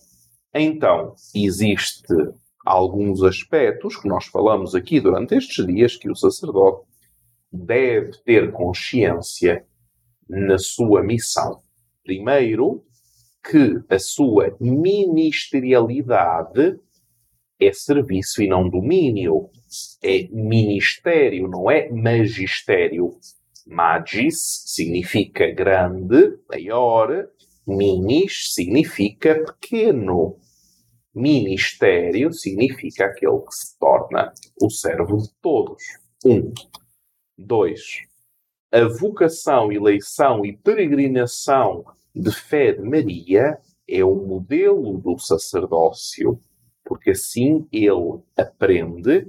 Então, 0.54 1.14
existe 1.34 2.14
alguns 2.70 3.22
aspectos 3.22 3.96
que 3.96 4.06
nós 4.06 4.26
falamos 4.26 4.74
aqui 4.74 5.00
durante 5.00 5.34
estes 5.34 5.66
dias 5.66 5.96
que 5.96 6.10
o 6.10 6.14
sacerdote 6.14 6.86
deve 7.50 8.12
ter 8.24 8.52
consciência 8.52 9.64
na 10.28 10.58
sua 10.58 11.02
missão. 11.02 11.62
Primeiro, 12.04 12.84
que 13.42 13.80
a 13.88 13.98
sua 13.98 14.54
ministerialidade 14.60 16.78
é 17.58 17.72
serviço 17.72 18.42
e 18.42 18.48
não 18.48 18.68
domínio. 18.68 19.48
É 20.02 20.28
ministério, 20.28 21.48
não 21.48 21.70
é 21.70 21.88
magistério. 21.90 23.16
Magis 23.66 24.36
significa 24.66 25.50
grande, 25.50 26.36
maior. 26.48 27.28
Minis 27.66 28.52
significa 28.54 29.42
pequeno. 29.44 30.36
Ministério 31.14 32.32
significa 32.32 33.06
aquele 33.06 33.40
que 33.40 33.54
se 33.54 33.78
torna 33.78 34.32
o 34.60 34.70
servo 34.70 35.16
de 35.16 35.28
todos. 35.40 35.82
Um. 36.24 36.52
Dois. 37.36 38.02
A 38.70 38.84
vocação, 38.84 39.72
eleição 39.72 40.44
e 40.44 40.56
peregrinação 40.56 41.84
de 42.14 42.30
fé 42.32 42.72
de 42.72 42.82
Maria 42.82 43.58
é 43.88 44.04
o 44.04 44.14
modelo 44.14 44.98
do 44.98 45.18
sacerdócio, 45.18 46.38
porque 46.84 47.10
assim 47.10 47.66
ele 47.72 48.20
aprende 48.36 49.26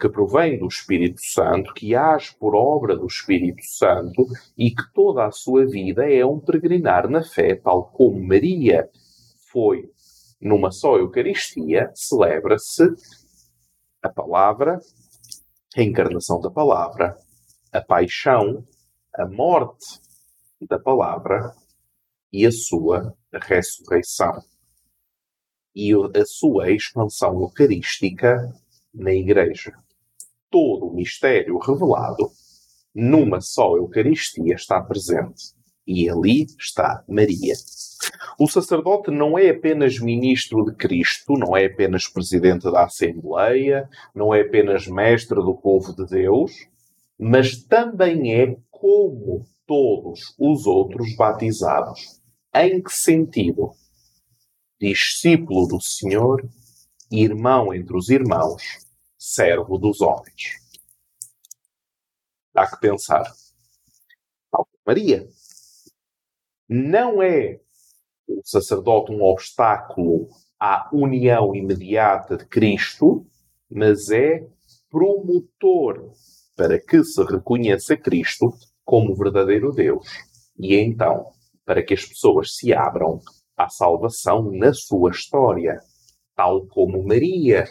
que 0.00 0.08
provém 0.08 0.58
do 0.58 0.66
Espírito 0.66 1.20
Santo, 1.22 1.74
que 1.74 1.94
age 1.94 2.34
por 2.38 2.54
obra 2.54 2.96
do 2.96 3.06
Espírito 3.06 3.62
Santo 3.62 4.26
e 4.56 4.70
que 4.70 4.82
toda 4.94 5.26
a 5.26 5.30
sua 5.30 5.66
vida 5.66 6.10
é 6.10 6.24
um 6.24 6.40
peregrinar 6.40 7.08
na 7.08 7.22
fé, 7.22 7.54
tal 7.54 7.84
como 7.92 8.18
Maria 8.26 8.88
foi 9.52 9.90
numa 10.40 10.70
só 10.70 10.96
Eucaristia, 10.96 11.90
celebra-se 11.94 12.84
a 14.02 14.08
palavra, 14.08 14.78
a 15.76 15.82
encarnação 15.82 16.40
da 16.40 16.50
palavra, 16.50 17.14
a 17.72 17.80
paixão, 17.80 18.66
a 19.14 19.26
morte 19.26 20.00
da 20.62 20.78
palavra 20.78 21.54
e 22.32 22.46
a 22.46 22.52
sua 22.52 23.14
ressurreição. 23.32 24.42
E 25.74 25.92
a 25.94 26.24
sua 26.24 26.70
expansão 26.72 27.40
eucarística 27.40 28.52
na 28.92 29.12
Igreja. 29.12 29.72
Todo 30.50 30.86
o 30.86 30.94
mistério 30.94 31.58
revelado 31.58 32.30
numa 32.94 33.40
só 33.40 33.76
Eucaristia 33.76 34.54
está 34.54 34.82
presente. 34.82 35.54
E 35.86 36.08
ali 36.08 36.46
está 36.58 37.04
Maria. 37.08 37.54
O 38.38 38.48
sacerdote 38.48 39.10
não 39.10 39.38
é 39.38 39.50
apenas 39.50 39.98
ministro 39.98 40.64
de 40.64 40.74
Cristo, 40.74 41.34
não 41.34 41.56
é 41.56 41.66
apenas 41.66 42.08
presidente 42.08 42.70
da 42.70 42.84
Assembleia, 42.84 43.88
não 44.14 44.34
é 44.34 44.40
apenas 44.40 44.86
mestre 44.86 45.36
do 45.36 45.54
povo 45.54 45.94
de 45.94 46.06
Deus, 46.06 46.52
mas 47.18 47.62
também 47.62 48.34
é 48.34 48.56
como 48.70 49.44
todos 49.66 50.34
os 50.38 50.66
outros 50.66 51.14
batizados. 51.16 52.20
Em 52.54 52.82
que 52.82 52.92
sentido? 52.92 53.70
Discípulo 54.80 55.68
do 55.68 55.80
Senhor, 55.80 56.42
irmão 57.12 57.74
entre 57.74 57.96
os 57.96 58.08
irmãos, 58.08 58.62
servo 59.18 59.76
dos 59.76 60.00
homens. 60.00 60.58
Há 62.54 62.66
que 62.66 62.80
pensar. 62.80 63.30
Maria 64.86 65.28
não 66.68 67.22
é 67.22 67.60
o 68.38 68.40
sacerdote 68.44 69.12
um 69.12 69.22
obstáculo 69.22 70.28
à 70.58 70.88
união 70.92 71.54
imediata 71.54 72.36
de 72.36 72.46
Cristo, 72.46 73.26
mas 73.70 74.10
é 74.10 74.46
promotor 74.90 76.12
para 76.56 76.78
que 76.78 77.02
se 77.04 77.22
reconheça 77.24 77.96
Cristo 77.96 78.52
como 78.84 79.14
verdadeiro 79.14 79.72
Deus. 79.72 80.06
E 80.58 80.76
então, 80.76 81.26
para 81.64 81.82
que 81.82 81.94
as 81.94 82.04
pessoas 82.04 82.54
se 82.54 82.72
abram 82.72 83.20
à 83.56 83.68
salvação 83.68 84.50
na 84.52 84.72
sua 84.72 85.10
história, 85.10 85.78
tal 86.34 86.66
como 86.66 87.02
Maria. 87.02 87.64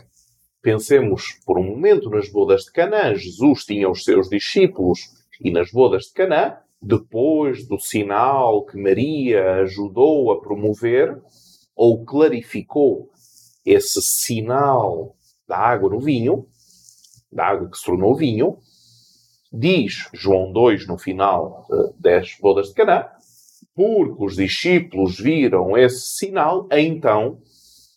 Pensemos 0.61 1.39
por 1.45 1.57
um 1.57 1.63
momento 1.63 2.09
nas 2.09 2.29
bodas 2.29 2.63
de 2.63 2.71
Canaã. 2.71 3.15
Jesus 3.15 3.65
tinha 3.65 3.89
os 3.89 4.03
seus 4.03 4.29
discípulos 4.29 4.99
e 5.41 5.51
nas 5.51 5.71
bodas 5.71 6.03
de 6.05 6.13
Canaã, 6.13 6.57
depois 6.81 7.67
do 7.67 7.79
sinal 7.79 8.65
que 8.65 8.77
Maria 8.77 9.55
ajudou 9.61 10.31
a 10.31 10.41
promover 10.41 11.21
ou 11.75 12.05
clarificou 12.05 13.09
esse 13.65 14.01
sinal 14.01 15.15
da 15.47 15.57
água 15.57 15.89
no 15.89 15.99
vinho, 15.99 16.47
da 17.31 17.47
água 17.47 17.69
que 17.69 17.77
se 17.77 17.85
tornou 17.85 18.15
vinho, 18.15 18.57
diz 19.51 20.09
João 20.13 20.51
2 20.51 20.87
no 20.87 20.97
final 20.97 21.67
uh, 21.69 21.93
das 21.99 22.37
bodas 22.39 22.69
de 22.69 22.75
Canaã, 22.75 23.07
porque 23.75 24.23
os 24.23 24.35
discípulos 24.35 25.19
viram 25.19 25.77
esse 25.77 26.17
sinal, 26.17 26.67
então 26.71 27.41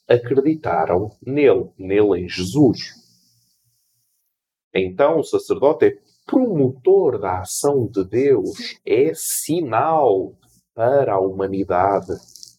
acreditaram 0.08 1.10
nele, 1.24 1.70
nele 1.78 2.24
em 2.24 2.28
Jesus. 2.28 2.78
Então 4.74 5.18
o 5.18 5.24
sacerdote 5.24 5.86
é 5.86 5.98
promotor 6.32 7.20
da 7.20 7.40
ação 7.40 7.86
de 7.86 8.02
Deus, 8.04 8.78
é 8.86 9.12
sinal 9.14 10.34
para 10.74 11.12
a 11.12 11.20
humanidade, 11.20 12.14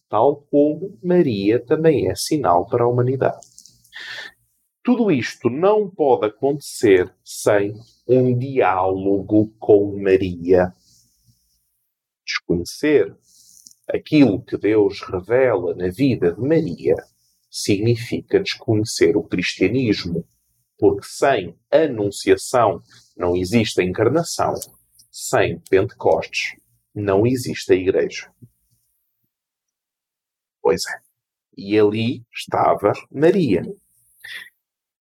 tal 0.08 0.36
como 0.48 0.96
Maria 1.02 1.58
também 1.58 2.08
é 2.08 2.14
sinal 2.14 2.68
para 2.68 2.84
a 2.84 2.88
humanidade. 2.88 3.44
Tudo 4.84 5.10
isto 5.10 5.50
não 5.50 5.90
pode 5.90 6.26
acontecer 6.26 7.12
sem 7.24 7.74
um 8.06 8.38
diálogo 8.38 9.52
com 9.58 10.00
Maria. 10.00 10.72
Desconhecer 12.24 13.12
aquilo 13.88 14.40
que 14.44 14.56
Deus 14.56 15.00
revela 15.02 15.74
na 15.74 15.88
vida 15.88 16.32
de 16.32 16.40
Maria 16.40 16.94
significa 17.50 18.38
desconhecer 18.38 19.16
o 19.16 19.24
cristianismo, 19.24 20.24
porque 20.78 21.06
sem 21.08 21.56
anunciação 21.72 22.80
não 23.16 23.36
existe 23.36 23.80
a 23.80 23.84
encarnação, 23.84 24.54
sem 25.10 25.58
Pentecostes 25.70 26.56
não 26.94 27.26
existe 27.26 27.72
a 27.72 27.76
igreja. 27.76 28.30
Pois 30.62 30.82
é. 30.86 31.00
E 31.56 31.78
ali 31.78 32.24
estava 32.32 32.92
Maria. 33.10 33.62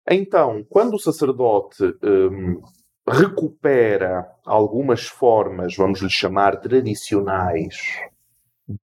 Então, 0.08 0.64
quando 0.68 0.94
o 0.94 0.98
sacerdote 0.98 1.84
hum, 2.02 2.60
recupera 3.06 4.26
algumas 4.44 5.06
formas, 5.06 5.76
vamos 5.76 6.00
lhe 6.00 6.10
chamar 6.10 6.60
tradicionais, 6.60 8.00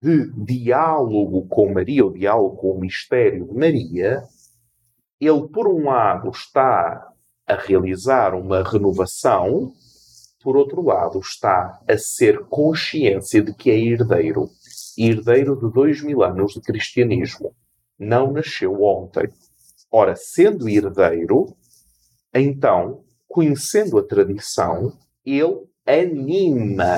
de 0.01 0.31
diálogo 0.33 1.47
com 1.47 1.73
Maria, 1.73 2.05
o 2.05 2.13
diálogo 2.13 2.57
com 2.57 2.71
o 2.71 2.79
mistério 2.79 3.47
de 3.47 3.53
Maria, 3.53 4.23
ele, 5.19 5.47
por 5.47 5.67
um 5.67 5.85
lado, 5.85 6.29
está 6.29 7.11
a 7.47 7.55
realizar 7.55 8.35
uma 8.35 8.61
renovação, 8.61 9.73
por 10.43 10.57
outro 10.57 10.81
lado, 10.81 11.19
está 11.19 11.79
a 11.87 11.97
ser 11.97 12.45
consciência 12.45 13.41
de 13.41 13.53
que 13.53 13.71
é 13.71 13.77
herdeiro. 13.77 14.49
Herdeiro 14.97 15.55
de 15.55 15.71
dois 15.73 16.01
mil 16.01 16.23
anos 16.23 16.53
de 16.53 16.61
cristianismo. 16.61 17.55
Não 17.97 18.31
nasceu 18.31 18.81
ontem. 18.81 19.29
Ora, 19.91 20.15
sendo 20.15 20.67
herdeiro, 20.67 21.55
então, 22.33 23.03
conhecendo 23.27 23.97
a 23.97 24.03
tradição, 24.03 24.91
ele 25.25 25.67
anima 25.85 26.97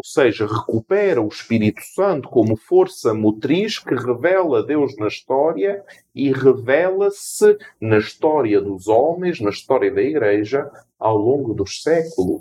ou 0.00 0.04
seja, 0.04 0.46
recupera 0.46 1.20
o 1.20 1.28
Espírito 1.28 1.82
Santo 1.94 2.26
como 2.30 2.56
força 2.56 3.12
motriz 3.12 3.78
que 3.78 3.94
revela 3.94 4.62
Deus 4.62 4.96
na 4.96 5.08
história 5.08 5.84
e 6.14 6.32
revela-se 6.32 7.58
na 7.78 7.98
história 7.98 8.62
dos 8.62 8.88
homens, 8.88 9.42
na 9.42 9.50
história 9.50 9.92
da 9.92 10.00
Igreja, 10.00 10.70
ao 10.98 11.18
longo 11.18 11.52
dos 11.52 11.82
séculos. 11.82 12.40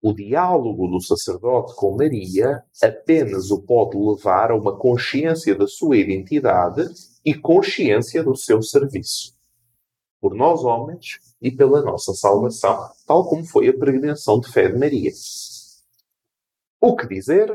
O 0.00 0.14
diálogo 0.14 0.88
do 0.88 1.02
sacerdote 1.02 1.74
com 1.76 1.94
Maria 1.98 2.62
apenas 2.82 3.50
o 3.50 3.60
pode 3.60 3.98
levar 3.98 4.52
a 4.52 4.56
uma 4.56 4.74
consciência 4.78 5.54
da 5.54 5.66
sua 5.66 5.98
identidade 5.98 6.82
e 7.22 7.34
consciência 7.34 8.24
do 8.24 8.34
seu 8.34 8.62
serviço. 8.62 9.34
Por 10.18 10.34
nós 10.34 10.64
homens 10.64 11.18
e 11.42 11.50
pela 11.50 11.82
nossa 11.82 12.14
salvação, 12.14 12.88
tal 13.06 13.28
como 13.28 13.44
foi 13.44 13.68
a 13.68 13.78
peregrinação 13.78 14.40
de 14.40 14.50
fé 14.50 14.68
de 14.68 14.78
Maria. 14.78 15.12
O 16.84 16.94
que 16.94 17.06
dizer? 17.06 17.50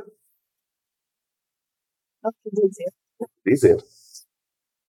O 2.23 2.31
que 2.31 2.49
dizer? 2.49 2.91
O 3.19 3.27
que 3.27 3.51
dizer? 3.51 3.77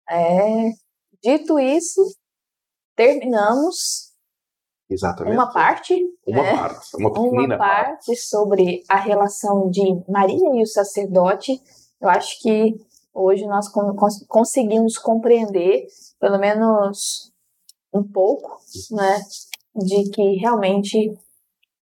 É, 0.09 0.71
dito 1.21 1.59
isso, 1.59 2.01
terminamos 2.95 4.13
Exatamente. 4.89 5.35
uma 5.35 5.51
parte. 5.51 5.93
Uma 6.25 6.41
né? 6.41 6.55
parte. 6.55 6.95
Uma 6.95 7.11
pequenina 7.11 7.55
uma 7.55 7.57
parte 7.57 8.15
sobre 8.15 8.81
a 8.87 8.95
relação 8.95 9.69
de 9.69 9.81
Maria 10.07 10.55
e 10.55 10.63
o 10.63 10.67
sacerdote. 10.67 11.61
Eu 11.99 12.07
acho 12.07 12.39
que 12.41 12.75
hoje 13.13 13.45
nós 13.45 13.67
cons 13.69 14.25
conseguimos 14.25 14.97
compreender, 14.97 15.85
pelo 16.17 16.39
menos 16.39 17.29
um 17.93 18.09
pouco, 18.09 18.57
né, 18.91 19.21
de 19.75 20.09
que 20.11 20.37
realmente 20.37 21.13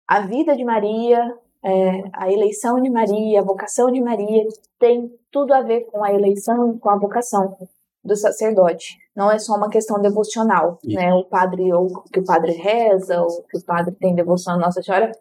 a 0.08 0.22
vida 0.22 0.56
de 0.56 0.64
Maria 0.64 1.38
é, 1.66 2.04
a 2.14 2.32
eleição 2.32 2.80
de 2.80 2.92
Maria, 2.92 3.40
a 3.40 3.44
vocação 3.44 3.92
de 3.92 4.00
Maria 4.00 4.44
tem 4.78 5.12
tudo 5.32 5.52
a 5.52 5.64
ver 5.64 5.82
com 5.86 6.04
a 6.04 6.14
eleição 6.14 6.76
e 6.76 6.80
com 6.80 6.90
a 6.90 6.98
vocação 6.98 7.58
do 8.04 8.16
sacerdote. 8.16 8.98
Não 9.16 9.32
é 9.32 9.40
só 9.40 9.56
uma 9.56 9.70
questão 9.70 10.00
devocional, 10.00 10.78
Isso. 10.84 10.96
né? 10.96 11.12
O 11.16 11.26
padre 11.26 11.74
ou 11.74 12.04
que 12.14 12.20
o 12.20 12.24
padre 12.24 12.52
reza 12.52 13.20
ou 13.20 13.44
que 13.50 13.58
o 13.58 13.66
padre 13.66 13.96
tem 13.96 14.14
devoção 14.14 14.54
à 14.54 14.58
Nossa 14.58 14.84
Senhora 14.84 15.12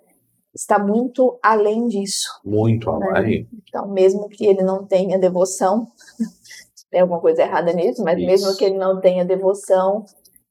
está 0.55 0.79
muito 0.79 1.39
além 1.43 1.87
disso. 1.87 2.29
Muito 2.45 2.93
né? 2.93 3.09
além. 3.15 3.49
Então, 3.67 3.89
mesmo 3.89 4.29
que 4.29 4.45
ele 4.45 4.63
não 4.63 4.85
tenha 4.85 5.19
devoção, 5.19 5.87
tem 6.91 7.01
alguma 7.01 7.21
coisa 7.21 7.41
errada 7.41 7.73
nisso, 7.73 8.05
mas 8.05 8.19
Isso. 8.19 8.27
mesmo 8.27 8.57
que 8.57 8.67
ele 8.67 8.77
não 8.77 9.01
tenha 9.01 9.25
devoção, 9.25 10.05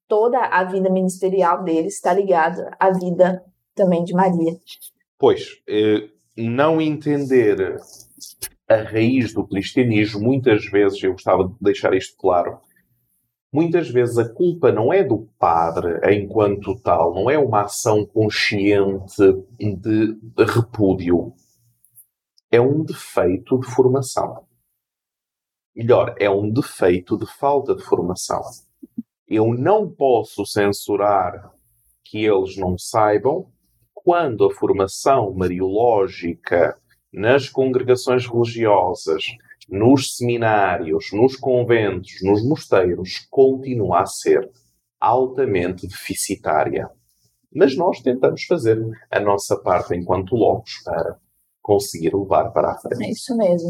toda 0.07 0.39
a 0.39 0.63
vida 0.63 0.89
ministerial 0.89 1.63
dele 1.63 1.87
está 1.87 2.11
ligada 2.13 2.71
à 2.79 2.89
vida 2.89 3.45
também 3.75 4.03
de 4.03 4.13
Maria. 4.13 4.53
Pois, 5.17 5.61
eh, 5.67 6.09
não 6.35 6.81
entender 6.81 7.77
a 8.67 8.75
raiz 8.75 9.33
do 9.33 9.47
cristianismo, 9.47 10.21
muitas 10.21 10.65
vezes, 10.65 11.01
eu 11.03 11.11
gostava 11.11 11.47
de 11.47 11.55
deixar 11.61 11.93
isto 11.93 12.17
claro, 12.17 12.59
muitas 13.51 13.89
vezes 13.89 14.17
a 14.17 14.27
culpa 14.27 14.71
não 14.71 14.91
é 14.91 15.03
do 15.03 15.29
padre 15.37 15.99
enquanto 16.15 16.79
tal, 16.81 17.13
não 17.13 17.29
é 17.29 17.37
uma 17.37 17.61
ação 17.61 18.05
consciente 18.05 19.15
de 19.59 20.43
repúdio. 20.45 21.33
É 22.51 22.59
um 22.59 22.83
defeito 22.83 23.59
de 23.59 23.67
formação. 23.67 24.45
Melhor, 25.75 26.15
é 26.19 26.29
um 26.29 26.51
defeito 26.51 27.17
de 27.17 27.25
falta 27.25 27.75
de 27.75 27.83
formação. 27.83 28.41
Eu 29.27 29.53
não 29.55 29.89
posso 29.89 30.45
censurar 30.45 31.51
que 32.03 32.23
eles 32.23 32.55
não 32.57 32.77
saibam, 32.77 33.51
quando 34.03 34.45
a 34.45 34.53
formação 34.53 35.33
mariológica 35.33 36.77
nas 37.11 37.47
congregações 37.47 38.27
religiosas, 38.27 39.25
nos 39.69 40.17
seminários, 40.17 41.11
nos 41.13 41.35
conventos, 41.35 42.11
nos 42.21 42.45
mosteiros, 42.45 43.25
continua 43.29 44.01
a 44.01 44.05
ser 44.05 44.49
altamente 44.99 45.87
deficitária. 45.87 46.89
Mas 47.53 47.77
nós 47.77 48.01
tentamos 48.01 48.43
fazer 48.43 48.79
a 49.11 49.19
nossa 49.19 49.55
parte 49.57 49.95
enquanto 49.95 50.35
lobos 50.35 50.81
para 50.83 51.17
conseguir 51.61 52.13
levar 52.15 52.51
para 52.51 52.71
a 52.71 52.77
frente. 52.77 53.05
É 53.05 53.11
isso 53.11 53.37
mesmo. 53.37 53.69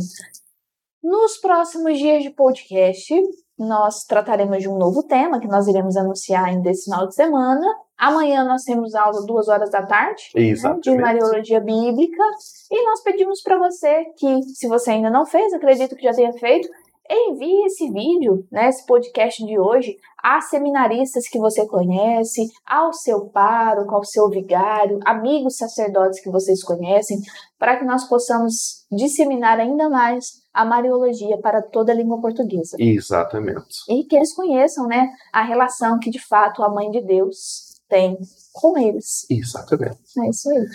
Nos 1.03 1.37
próximos 1.37 1.97
dias 1.99 2.23
de 2.23 2.29
podcast, 2.29 3.13
nós 3.59 4.05
trataremos 4.05 4.61
de 4.61 4.69
um 4.69 4.77
novo 4.77 5.03
tema 5.03 5.39
que 5.39 5.47
nós 5.47 5.67
iremos 5.67 5.97
anunciar 5.97 6.45
ainda 6.45 6.71
esse 6.71 6.85
final 6.85 7.07
de 7.07 7.13
semana. 7.13 7.65
Amanhã 8.03 8.43
nós 8.43 8.63
temos 8.63 8.93
aula 8.95 9.25
duas 9.25 9.47
horas 9.47 9.69
da 9.69 9.81
tarde 9.81 10.23
né, 10.35 10.79
de 10.81 10.97
Mariologia 10.97 11.61
Bíblica. 11.61 12.21
E 12.69 12.85
nós 12.85 13.01
pedimos 13.01 13.41
para 13.41 13.57
você 13.57 14.03
que, 14.17 14.43
se 14.43 14.67
você 14.67 14.91
ainda 14.91 15.09
não 15.09 15.25
fez, 15.25 15.53
acredito 15.53 15.95
que 15.95 16.03
já 16.03 16.11
tenha 16.11 16.33
feito, 16.33 16.67
envie 17.09 17.65
esse 17.65 17.89
vídeo, 17.89 18.45
né, 18.51 18.67
esse 18.67 18.85
podcast 18.85 19.45
de 19.45 19.57
hoje, 19.57 19.95
a 20.21 20.41
seminaristas 20.41 21.29
que 21.29 21.39
você 21.39 21.65
conhece, 21.65 22.41
ao 22.65 22.91
seu 22.91 23.29
pároco, 23.29 23.95
ao 23.95 24.03
seu 24.03 24.27
vigário, 24.29 24.99
amigos 25.05 25.55
sacerdotes 25.55 26.21
que 26.21 26.29
vocês 26.29 26.61
conhecem, 26.61 27.19
para 27.57 27.77
que 27.77 27.85
nós 27.85 28.05
possamos 28.09 28.85
disseminar 28.91 29.61
ainda 29.61 29.89
mais 29.89 30.43
a 30.53 30.65
Mariologia 30.65 31.37
para 31.37 31.61
toda 31.61 31.93
a 31.93 31.95
língua 31.95 32.19
portuguesa. 32.19 32.75
Exatamente. 32.77 33.79
E 33.89 34.03
que 34.03 34.17
eles 34.17 34.35
conheçam, 34.35 34.87
né, 34.87 35.07
a 35.31 35.41
relação 35.41 35.99
que 35.99 36.09
de 36.09 36.19
fato 36.19 36.61
a 36.61 36.69
Mãe 36.69 36.91
de 36.91 37.01
Deus 37.01 37.72
tem 37.93 38.17
com 38.51 38.75
eles. 38.79 39.27
Exatamente. 39.29 39.99
É 40.17 40.29
isso 40.29 40.49
aí. 40.49 40.65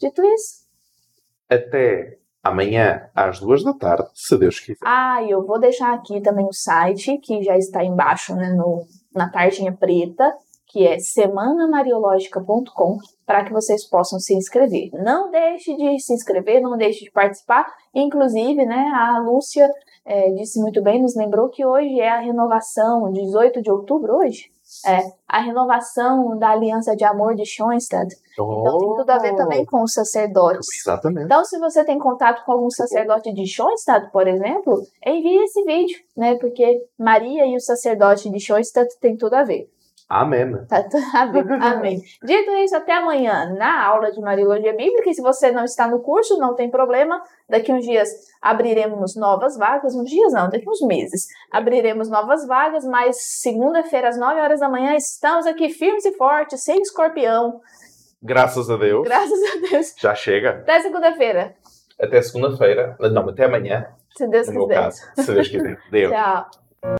Dito 0.00 0.24
isso, 0.24 0.66
Até 1.48 2.18
amanhã 2.42 3.08
às 3.14 3.38
duas 3.38 3.62
da 3.62 3.72
tarde, 3.72 4.08
se 4.14 4.36
Deus 4.36 4.58
quiser. 4.58 4.78
Ah, 4.84 5.22
e 5.22 5.30
eu 5.30 5.46
vou 5.46 5.60
deixar 5.60 5.94
aqui 5.94 6.20
também 6.20 6.44
o 6.44 6.52
site, 6.52 7.18
que 7.18 7.40
já 7.42 7.56
está 7.56 7.84
embaixo, 7.84 8.34
né, 8.34 8.50
no, 8.50 8.84
na 9.14 9.30
tarjinha 9.30 9.72
preta, 9.72 10.36
que 10.66 10.84
é 10.86 10.98
semanamariológica.com, 10.98 12.98
para 13.24 13.44
que 13.44 13.52
vocês 13.52 13.88
possam 13.88 14.18
se 14.18 14.34
inscrever. 14.34 14.90
Não 14.92 15.30
deixe 15.30 15.74
de 15.76 16.00
se 16.00 16.12
inscrever, 16.12 16.60
não 16.60 16.76
deixe 16.76 17.04
de 17.04 17.12
participar. 17.12 17.72
Inclusive, 17.94 18.66
né, 18.66 18.90
a 18.92 19.20
Lúcia 19.20 19.70
eh, 20.04 20.32
disse 20.32 20.60
muito 20.60 20.82
bem, 20.82 21.00
nos 21.00 21.14
lembrou 21.16 21.48
que 21.48 21.64
hoje 21.64 22.00
é 22.00 22.10
a 22.10 22.20
renovação, 22.20 23.12
18 23.12 23.62
de 23.62 23.70
outubro, 23.70 24.16
hoje, 24.16 24.50
é 24.86 25.00
a 25.28 25.40
renovação 25.40 26.36
da 26.38 26.50
Aliança 26.50 26.94
de 26.96 27.04
Amor 27.04 27.34
de 27.34 27.44
Schoenstatt. 27.44 28.14
Então 28.32 28.78
tem 28.78 28.96
tudo 28.96 29.10
a 29.10 29.18
ver 29.18 29.34
também 29.34 29.64
com 29.64 29.82
os 29.82 29.92
sacerdotes. 29.92 30.66
Exatamente. 30.80 31.24
Então, 31.24 31.44
se 31.44 31.58
você 31.58 31.84
tem 31.84 31.98
contato 31.98 32.44
com 32.44 32.52
algum 32.52 32.70
sacerdote 32.70 33.32
de 33.32 33.46
Schoenstatt, 33.46 34.10
por 34.10 34.26
exemplo, 34.26 34.82
envie 35.04 35.42
esse 35.44 35.62
vídeo, 35.64 35.98
né? 36.16 36.36
Porque 36.36 36.84
Maria 36.98 37.46
e 37.46 37.56
o 37.56 37.60
sacerdote 37.60 38.30
de 38.30 38.40
Schoenstatt 38.40 38.88
tem 39.00 39.16
tudo 39.16 39.34
a 39.34 39.44
ver. 39.44 39.68
Amém. 40.08 40.52
Tá 40.68 40.84
tudo 40.84 41.02
a 41.14 41.26
ver. 41.26 41.44
Amém. 41.60 42.00
Dito 42.22 42.50
isso, 42.58 42.76
até 42.76 42.92
amanhã 42.94 43.52
na 43.58 43.84
aula 43.84 44.12
de 44.12 44.20
Mariologia 44.20 44.72
Bíblica. 44.72 45.10
E 45.10 45.14
se 45.14 45.20
você 45.20 45.50
não 45.50 45.64
está 45.64 45.88
no 45.88 46.00
curso, 46.00 46.38
não 46.38 46.54
tem 46.54 46.70
problema. 46.70 47.20
Daqui 47.48 47.72
uns 47.72 47.84
dias 47.84 48.08
abriremos 48.40 49.16
novas 49.16 49.56
vagas. 49.58 49.96
Uns 49.96 50.08
dias 50.08 50.32
não, 50.32 50.48
daqui 50.48 50.68
uns 50.68 50.80
meses. 50.82 51.26
Abriremos 51.50 52.08
novas 52.08 52.46
vagas, 52.46 52.84
mas 52.84 53.16
segunda-feira, 53.40 54.08
às 54.08 54.16
9 54.18 54.40
horas 54.40 54.60
da 54.60 54.68
manhã, 54.68 54.94
estamos 54.94 55.44
aqui 55.44 55.70
firmes 55.70 56.04
e 56.04 56.12
fortes, 56.12 56.62
sem 56.62 56.80
escorpião. 56.80 57.60
Graças 58.22 58.70
a 58.70 58.76
Deus. 58.76 59.04
Graças 59.04 59.38
a 59.42 59.68
Deus. 59.70 59.92
Já 59.98 60.14
chega. 60.14 60.50
Até 60.50 60.80
segunda-feira. 60.82 61.56
Até 62.00 62.22
segunda-feira. 62.22 62.96
Não, 63.00 63.28
até 63.28 63.46
amanhã. 63.46 63.86
Se 64.16 64.26
Deus 64.28 64.46
No 64.46 64.54
meu 64.54 64.66
quiser. 64.68 64.80
caso. 64.82 64.98
Se 65.16 65.32
Deus 65.34 65.48
quiser. 65.48 65.78
Deus. 65.90 66.12
Tchau. 66.12 66.46